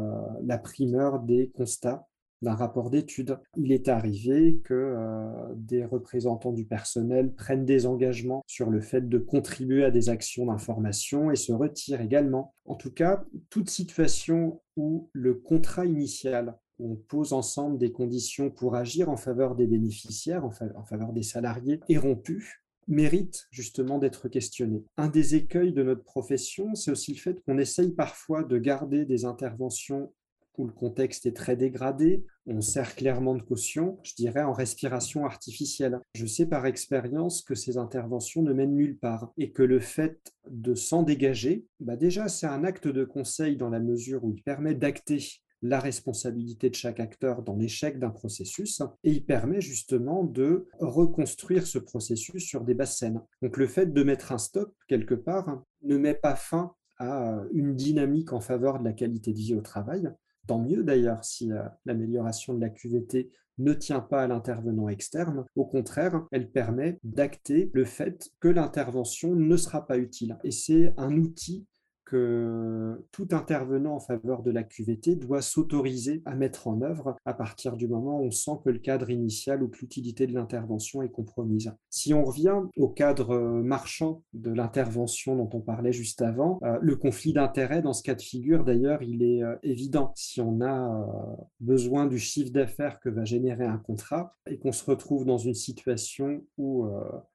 la 0.44 0.58
primeur 0.58 1.20
des 1.20 1.50
constats 1.50 2.06
d'un 2.42 2.54
rapport 2.54 2.90
d'étude. 2.90 3.38
Il 3.56 3.72
est 3.72 3.88
arrivé 3.88 4.60
que 4.64 4.74
euh, 4.74 5.54
des 5.56 5.84
représentants 5.84 6.52
du 6.52 6.64
personnel 6.64 7.32
prennent 7.34 7.64
des 7.64 7.86
engagements 7.86 8.42
sur 8.46 8.70
le 8.70 8.80
fait 8.80 9.08
de 9.08 9.18
contribuer 9.18 9.84
à 9.84 9.90
des 9.90 10.08
actions 10.08 10.46
d'information 10.46 11.30
et 11.30 11.36
se 11.36 11.52
retirent 11.52 12.00
également. 12.00 12.54
En 12.64 12.74
tout 12.74 12.92
cas, 12.92 13.24
toute 13.50 13.70
situation 13.70 14.60
où 14.76 15.10
le 15.12 15.34
contrat 15.34 15.86
initial 15.86 16.56
où 16.78 16.92
on 16.92 16.96
pose 16.96 17.34
ensemble 17.34 17.76
des 17.76 17.92
conditions 17.92 18.50
pour 18.50 18.74
agir 18.74 19.10
en 19.10 19.16
faveur 19.16 19.54
des 19.54 19.66
bénéficiaires, 19.66 20.46
en, 20.46 20.52
en 20.76 20.84
faveur 20.84 21.12
des 21.12 21.22
salariés, 21.22 21.80
est 21.90 21.98
rompu, 21.98 22.62
mérite 22.88 23.46
justement 23.50 23.98
d'être 23.98 24.28
questionné. 24.28 24.84
Un 24.96 25.08
des 25.08 25.34
écueils 25.34 25.72
de 25.72 25.82
notre 25.82 26.02
profession, 26.02 26.74
c'est 26.74 26.90
aussi 26.90 27.12
le 27.12 27.18
fait 27.18 27.40
qu'on 27.42 27.58
essaye 27.58 27.92
parfois 27.92 28.42
de 28.42 28.58
garder 28.58 29.04
des 29.04 29.24
interventions 29.24 30.12
où 30.60 30.66
le 30.66 30.72
contexte 30.72 31.26
est 31.26 31.36
très 31.36 31.56
dégradé, 31.56 32.24
on 32.46 32.60
sert 32.60 32.94
clairement 32.94 33.34
de 33.34 33.42
caution, 33.42 33.98
je 34.02 34.14
dirais 34.14 34.42
en 34.42 34.52
respiration 34.52 35.24
artificielle. 35.24 36.00
Je 36.14 36.26
sais 36.26 36.46
par 36.46 36.66
expérience 36.66 37.42
que 37.42 37.54
ces 37.54 37.78
interventions 37.78 38.42
ne 38.42 38.52
mènent 38.52 38.74
nulle 38.74 38.98
part 38.98 39.32
et 39.38 39.52
que 39.52 39.62
le 39.62 39.80
fait 39.80 40.20
de 40.50 40.74
s'en 40.74 41.02
dégager, 41.02 41.66
bah 41.80 41.96
déjà 41.96 42.28
c'est 42.28 42.46
un 42.46 42.64
acte 42.64 42.88
de 42.88 43.04
conseil 43.04 43.56
dans 43.56 43.70
la 43.70 43.80
mesure 43.80 44.24
où 44.24 44.32
il 44.32 44.42
permet 44.42 44.74
d'acter 44.74 45.18
la 45.62 45.78
responsabilité 45.78 46.70
de 46.70 46.74
chaque 46.74 47.00
acteur 47.00 47.42
dans 47.42 47.56
l'échec 47.56 47.98
d'un 47.98 48.10
processus 48.10 48.80
et 49.04 49.10
il 49.10 49.24
permet 49.24 49.60
justement 49.60 50.24
de 50.24 50.66
reconstruire 50.78 51.66
ce 51.66 51.78
processus 51.78 52.44
sur 52.44 52.64
des 52.64 52.74
bases 52.74 52.96
saines. 52.96 53.20
Donc 53.42 53.56
le 53.56 53.66
fait 53.66 53.92
de 53.92 54.02
mettre 54.02 54.32
un 54.32 54.38
stop 54.38 54.74
quelque 54.88 55.14
part 55.14 55.62
ne 55.82 55.98
met 55.98 56.14
pas 56.14 56.34
fin 56.34 56.74
à 56.98 57.42
une 57.52 57.74
dynamique 57.74 58.32
en 58.32 58.40
faveur 58.40 58.78
de 58.78 58.84
la 58.84 58.92
qualité 58.92 59.32
de 59.32 59.38
vie 59.38 59.54
au 59.54 59.62
travail, 59.62 60.10
Tant 60.50 60.58
mieux 60.58 60.82
d'ailleurs 60.82 61.24
si 61.24 61.52
euh, 61.52 61.62
l'amélioration 61.84 62.54
de 62.54 62.60
la 62.60 62.70
QVT 62.70 63.30
ne 63.58 63.72
tient 63.72 64.00
pas 64.00 64.24
à 64.24 64.26
l'intervenant 64.26 64.88
externe. 64.88 65.44
Au 65.54 65.64
contraire, 65.64 66.26
elle 66.32 66.50
permet 66.50 66.98
d'acter 67.04 67.70
le 67.72 67.84
fait 67.84 68.28
que 68.40 68.48
l'intervention 68.48 69.36
ne 69.36 69.56
sera 69.56 69.86
pas 69.86 69.96
utile. 69.96 70.38
Et 70.42 70.50
c'est 70.50 70.92
un 70.96 71.16
outil 71.18 71.68
tout 72.10 73.28
intervenant 73.30 73.94
en 73.94 74.00
faveur 74.00 74.42
de 74.42 74.50
la 74.50 74.62
QVT 74.62 75.16
doit 75.16 75.42
s'autoriser 75.42 76.22
à 76.24 76.34
mettre 76.34 76.68
en 76.68 76.80
œuvre 76.82 77.16
à 77.24 77.34
partir 77.34 77.76
du 77.76 77.88
moment 77.88 78.20
où 78.20 78.26
on 78.26 78.30
sent 78.30 78.58
que 78.64 78.70
le 78.70 78.78
cadre 78.78 79.10
initial 79.10 79.62
ou 79.62 79.68
que 79.68 79.78
l'utilité 79.80 80.26
de 80.26 80.34
l'intervention 80.34 81.02
est 81.02 81.10
compromise. 81.10 81.72
Si 81.90 82.14
on 82.14 82.24
revient 82.24 82.60
au 82.76 82.88
cadre 82.88 83.36
marchand 83.62 84.22
de 84.32 84.50
l'intervention 84.50 85.36
dont 85.36 85.50
on 85.52 85.60
parlait 85.60 85.92
juste 85.92 86.22
avant, 86.22 86.58
euh, 86.62 86.78
le 86.80 86.96
conflit 86.96 87.32
d'intérêts 87.32 87.82
dans 87.82 87.92
ce 87.92 88.02
cas 88.02 88.14
de 88.14 88.22
figure, 88.22 88.64
d'ailleurs, 88.64 89.02
il 89.02 89.22
est 89.22 89.42
euh, 89.42 89.56
évident. 89.62 90.12
Si 90.16 90.40
on 90.40 90.60
a 90.60 91.00
euh, 91.00 91.36
besoin 91.60 92.06
du 92.06 92.18
chiffre 92.18 92.52
d'affaires 92.52 93.00
que 93.00 93.08
va 93.08 93.24
générer 93.24 93.64
un 93.64 93.78
contrat 93.78 94.34
et 94.46 94.58
qu'on 94.58 94.72
se 94.72 94.84
retrouve 94.84 95.24
dans 95.24 95.38
une 95.38 95.54
situation 95.54 96.42
où 96.58 96.86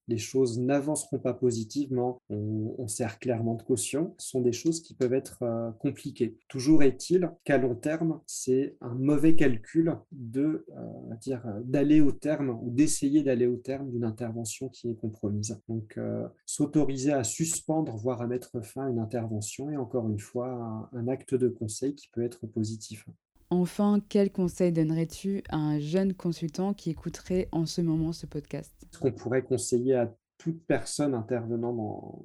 les 0.08 0.18
choses 0.18 0.60
n'avanceront 0.60 1.20
pas 1.20 1.34
positivement, 1.34 2.22
on, 2.30 2.88
sert 2.88 3.20
clairement 3.20 3.56
de 3.56 3.64
caution, 3.64 4.14
sont 4.20 4.42
des 4.42 4.52
choses 4.52 4.82
qui 4.82 4.94
peuvent 4.94 5.14
être 5.14 5.42
euh, 5.42 5.72
compliquées. 5.80 6.38
Toujours 6.48 6.84
est-il 6.84 7.32
qu'à 7.44 7.58
long 7.58 7.76
terme, 7.76 8.22
c'est 8.28 8.78
un 8.80 8.94
mauvais 8.94 9.36
calcul 9.36 9.98
de 10.12 10.66
euh, 10.70 11.16
dire 11.20 11.44
d'aller 11.64 12.00
au 12.00 12.12
terme 12.12 12.52
ou 12.62 12.70
d'essayer 12.70 13.24
d'aller 13.24 13.48
au 13.48 13.58
terme 13.58 13.90
d'une 13.90 14.04
intervention 14.04 14.70
qui 14.70 14.90
est 14.90 14.96
compromise. 14.96 15.60
Donc, 15.68 16.00
s'autoriser 16.46 17.12
à 17.12 17.24
suspendre, 17.24 17.96
voire 17.98 18.22
à 18.22 18.28
mettre 18.28 18.64
fin 18.64 18.86
à 18.86 18.90
une 18.90 19.00
intervention 19.00 19.70
est 19.72 19.78
encore 19.78 20.08
une 20.08 20.20
fois 20.20 20.90
un 20.94 21.08
acte 21.08 21.34
de 21.34 21.48
conseil 21.48 21.96
qui 21.96 22.10
peut 22.10 22.24
être 22.24 22.46
positif. 22.48 23.06
Enfin, 23.50 24.02
quel 24.10 24.32
conseil 24.32 24.72
donnerais-tu 24.72 25.44
à 25.50 25.58
un 25.58 25.80
jeune 25.80 26.14
consultant 26.14 26.74
qui 26.74 26.90
écouterait 26.90 27.48
en 27.52 27.66
ce 27.66 27.82
moment 27.82 28.12
ce 28.12 28.26
podcast? 28.26 28.74
Ce 28.92 29.00
qu'on 29.00 29.12
pourrait 29.12 29.44
conseiller 29.44 29.96
à 29.96 30.16
toute 30.38 30.66
personne 30.66 31.14
intervenant 31.14 31.74
dans, 31.74 32.24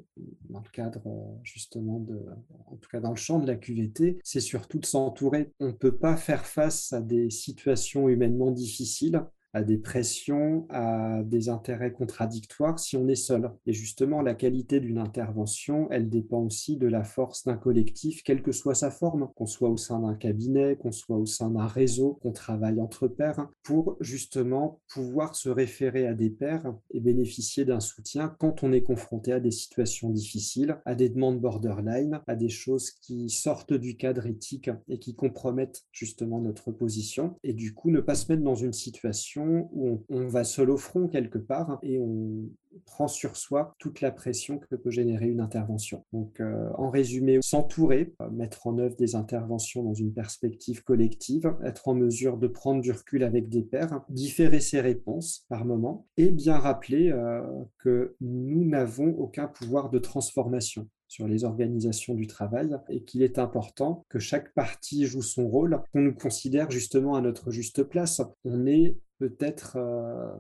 le 0.49 0.71
cadre 0.73 1.03
euh, 1.07 1.39
justement 1.43 2.01
de, 2.01 2.21
en 2.67 2.77
tout 2.77 2.89
cas 2.91 3.01
dans 3.01 3.11
le 3.11 3.17
champ 3.17 3.39
de 3.39 3.47
la 3.47 3.57
QVT, 3.57 4.19
c'est 4.25 4.41
surtout 4.41 4.79
de 4.79 4.87
s'entourer. 4.87 5.53
On 5.61 5.69
ne 5.69 5.73
peut 5.73 5.97
pas 5.97 6.17
faire 6.17 6.45
face 6.45 6.93
à 6.93 7.01
des 7.01 7.31
situations 7.31 8.09
humainement 8.09 8.51
difficiles 8.51 9.23
à 9.53 9.63
des 9.63 9.79
pressions, 9.79 10.67
à 10.69 11.23
des 11.25 11.49
intérêts 11.49 11.93
contradictoires 11.93 12.79
si 12.79 12.97
on 12.97 13.09
est 13.09 13.15
seul. 13.15 13.51
Et 13.67 13.73
justement, 13.73 14.23
la 14.23 14.35
qualité 14.35 14.81
d'une 14.81 14.99
intervention, 14.99 15.89
elle 15.91 16.09
dépend 16.09 16.41
aussi 16.41 16.77
de 16.77 16.87
la 16.87 17.05
force 17.05 17.45
d'un 17.45 17.57
collectif, 17.57 18.23
quelle 18.23 18.43
que 18.43 18.53
soit 18.53 18.75
sa 18.75 18.91
forme, 18.91 19.31
qu'on 19.35 19.47
soit 19.47 19.71
au 19.71 19.77
sein 19.77 20.01
d'un 20.01 20.15
cabinet, 20.15 20.77
qu'on 20.77 20.93
soit 20.93 21.17
au 21.17 21.27
sein 21.27 21.51
d'un 21.51 21.67
réseau, 21.67 22.19
qu'on 22.23 22.33
travaille 22.33 22.81
entre 22.81 23.09
pairs, 23.09 23.49
pour 23.63 23.97
justement 24.01 24.81
pouvoir 24.93 25.35
se 25.35 25.49
référer 25.49 26.07
à 26.07 26.15
des 26.15 26.31
pairs 26.31 26.75
et 26.91 27.01
bénéficier 27.01 27.65
d'un 27.65 27.81
soutien 27.81 28.35
quand 28.39 28.63
on 28.63 28.73
est 28.73 28.83
confronté 28.83 29.33
à 29.33 29.41
des 29.41 29.51
situations 29.51 30.11
difficiles, 30.11 30.79
à 30.85 30.95
des 30.95 31.09
demandes 31.09 31.41
borderline, 31.41 32.21
à 32.27 32.37
des 32.37 32.49
choses 32.49 32.91
qui 32.91 33.29
sortent 33.31 33.75
du 33.75 33.97
cadre 33.97 34.27
éthique 34.27 34.71
et 34.89 34.99
qui 34.99 35.15
compromettent 35.15 35.83
justement 35.93 36.41
notre 36.41 36.71
position. 36.71 37.37
Et 37.43 37.53
du 37.53 37.75
coup, 37.75 37.91
ne 37.91 38.01
pas 38.01 38.15
se 38.15 38.31
mettre 38.31 38.45
dans 38.45 38.55
une 38.55 38.73
situation 38.73 39.40
où 39.41 40.05
on, 40.09 40.27
va 40.27 40.45
seul 40.45 40.71
au 40.71 40.77
front 40.77 41.09
quelque 41.09 41.39
part 41.39 41.79
et 41.83 41.99
on 41.99 42.49
prend 42.87 43.09
sur 43.09 43.37
soi 43.37 43.75
toute 43.79 44.01
la 44.01 44.11
pression 44.11 44.59
que 44.59 44.77
peut 44.77 44.91
générer 44.91 45.29
une 45.29 45.41
intervention. 45.41 46.05
Donc, 46.13 46.41
euh, 46.41 46.71
en 46.77 46.89
résumé, 46.89 47.39
s'entourer, 47.43 48.15
euh, 48.23 48.31
mettre 48.31 48.67
en 48.67 48.79
œuvre 48.79 48.97
des 48.97 49.17
interventions 49.17 49.83
dans 49.83 49.95
une 49.95 50.13
perspective 50.13 50.83
collective, 50.85 51.53
être 51.65 51.89
en 51.89 51.95
mesure 51.95 52.37
de 52.37 52.47
prendre 52.47 52.81
du 52.81 52.93
recul 52.93 53.25
avec 53.25 53.49
des 53.49 53.63
pairs, 53.63 54.05
différer 54.09 54.61
ses 54.61 54.81
réponses 54.81 55.45
par 55.49 55.65
moment 55.65 56.07
et 56.17 56.31
bien 56.31 56.59
rappeler 56.59 57.11
euh, 57.11 57.43
que 57.79 58.15
nous 58.21 58.65
n'avons 58.65 59.15
aucun 59.19 59.49
pouvoir 59.49 59.91
de 59.91 59.99
transformation 59.99 60.89
sur 61.11 61.27
les 61.27 61.43
organisations 61.43 62.15
du 62.15 62.29
travail 62.29 62.77
et 62.89 63.03
qu'il 63.03 63.23
est 63.23 63.41
important 63.41 64.05
que 64.09 64.21
chaque 64.21 64.55
partie 64.55 65.07
joue 65.07 65.23
son 65.23 65.49
rôle, 65.49 65.83
qu'on 65.93 66.03
nous 66.03 66.15
considère 66.15 66.71
justement 66.71 67.17
à 67.17 67.21
notre 67.21 67.51
juste 67.51 67.83
place. 67.83 68.23
On 68.45 68.65
est 68.65 68.97
peut-être 69.21 69.77
euh, 69.77 70.33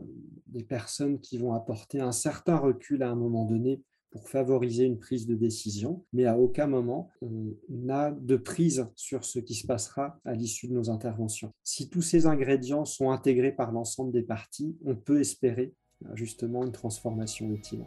des 0.46 0.64
personnes 0.64 1.20
qui 1.20 1.36
vont 1.36 1.52
apporter 1.52 2.00
un 2.00 2.12
certain 2.12 2.56
recul 2.56 3.02
à 3.02 3.10
un 3.10 3.14
moment 3.14 3.44
donné 3.44 3.82
pour 4.10 4.28
favoriser 4.28 4.84
une 4.84 4.98
prise 4.98 5.26
de 5.26 5.34
décision, 5.36 6.04
mais 6.14 6.24
à 6.24 6.38
aucun 6.38 6.66
moment 6.66 7.10
on 7.20 7.54
n'a 7.68 8.10
de 8.10 8.36
prise 8.36 8.88
sur 8.96 9.24
ce 9.24 9.38
qui 9.38 9.54
se 9.54 9.66
passera 9.66 10.18
à 10.24 10.32
l'issue 10.32 10.66
de 10.66 10.72
nos 10.72 10.88
interventions. 10.88 11.52
Si 11.62 11.90
tous 11.90 12.02
ces 12.02 12.26
ingrédients 12.26 12.86
sont 12.86 13.10
intégrés 13.10 13.52
par 13.52 13.70
l'ensemble 13.70 14.12
des 14.12 14.22
parties, 14.22 14.76
on 14.84 14.96
peut 14.96 15.20
espérer 15.20 15.74
justement 16.14 16.64
une 16.64 16.72
transformation 16.72 17.52
utile. 17.52 17.84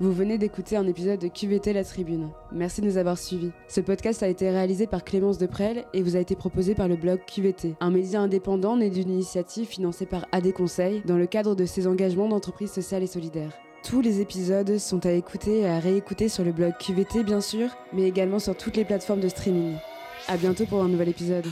Vous 0.00 0.12
venez 0.12 0.38
d'écouter 0.38 0.78
un 0.78 0.86
épisode 0.86 1.20
de 1.20 1.28
QVT 1.28 1.74
La 1.74 1.84
Tribune. 1.84 2.30
Merci 2.52 2.80
de 2.80 2.86
nous 2.86 2.96
avoir 2.96 3.18
suivis. 3.18 3.50
Ce 3.68 3.82
podcast 3.82 4.22
a 4.22 4.28
été 4.28 4.48
réalisé 4.48 4.86
par 4.86 5.04
Clémence 5.04 5.36
Deprel 5.36 5.84
et 5.92 6.00
vous 6.00 6.16
a 6.16 6.20
été 6.20 6.34
proposé 6.34 6.74
par 6.74 6.88
le 6.88 6.96
blog 6.96 7.20
QVT, 7.26 7.74
un 7.80 7.90
média 7.90 8.18
indépendant 8.18 8.78
né 8.78 8.88
d'une 8.88 9.10
initiative 9.10 9.68
financée 9.68 10.06
par 10.06 10.24
AD 10.32 10.54
Conseil 10.54 11.02
dans 11.04 11.18
le 11.18 11.26
cadre 11.26 11.54
de 11.54 11.66
ses 11.66 11.86
engagements 11.86 12.28
d'entreprise 12.28 12.72
sociale 12.72 13.02
et 13.02 13.06
solidaire. 13.06 13.52
Tous 13.84 14.00
les 14.00 14.22
épisodes 14.22 14.78
sont 14.78 15.04
à 15.04 15.12
écouter 15.12 15.60
et 15.60 15.68
à 15.68 15.78
réécouter 15.78 16.30
sur 16.30 16.44
le 16.44 16.52
blog 16.52 16.72
QVT 16.80 17.22
bien 17.22 17.42
sûr, 17.42 17.68
mais 17.92 18.08
également 18.08 18.38
sur 18.38 18.56
toutes 18.56 18.78
les 18.78 18.86
plateformes 18.86 19.20
de 19.20 19.28
streaming. 19.28 19.74
À 20.28 20.38
bientôt 20.38 20.64
pour 20.64 20.82
un 20.82 20.88
nouvel 20.88 21.10
épisode. 21.10 21.44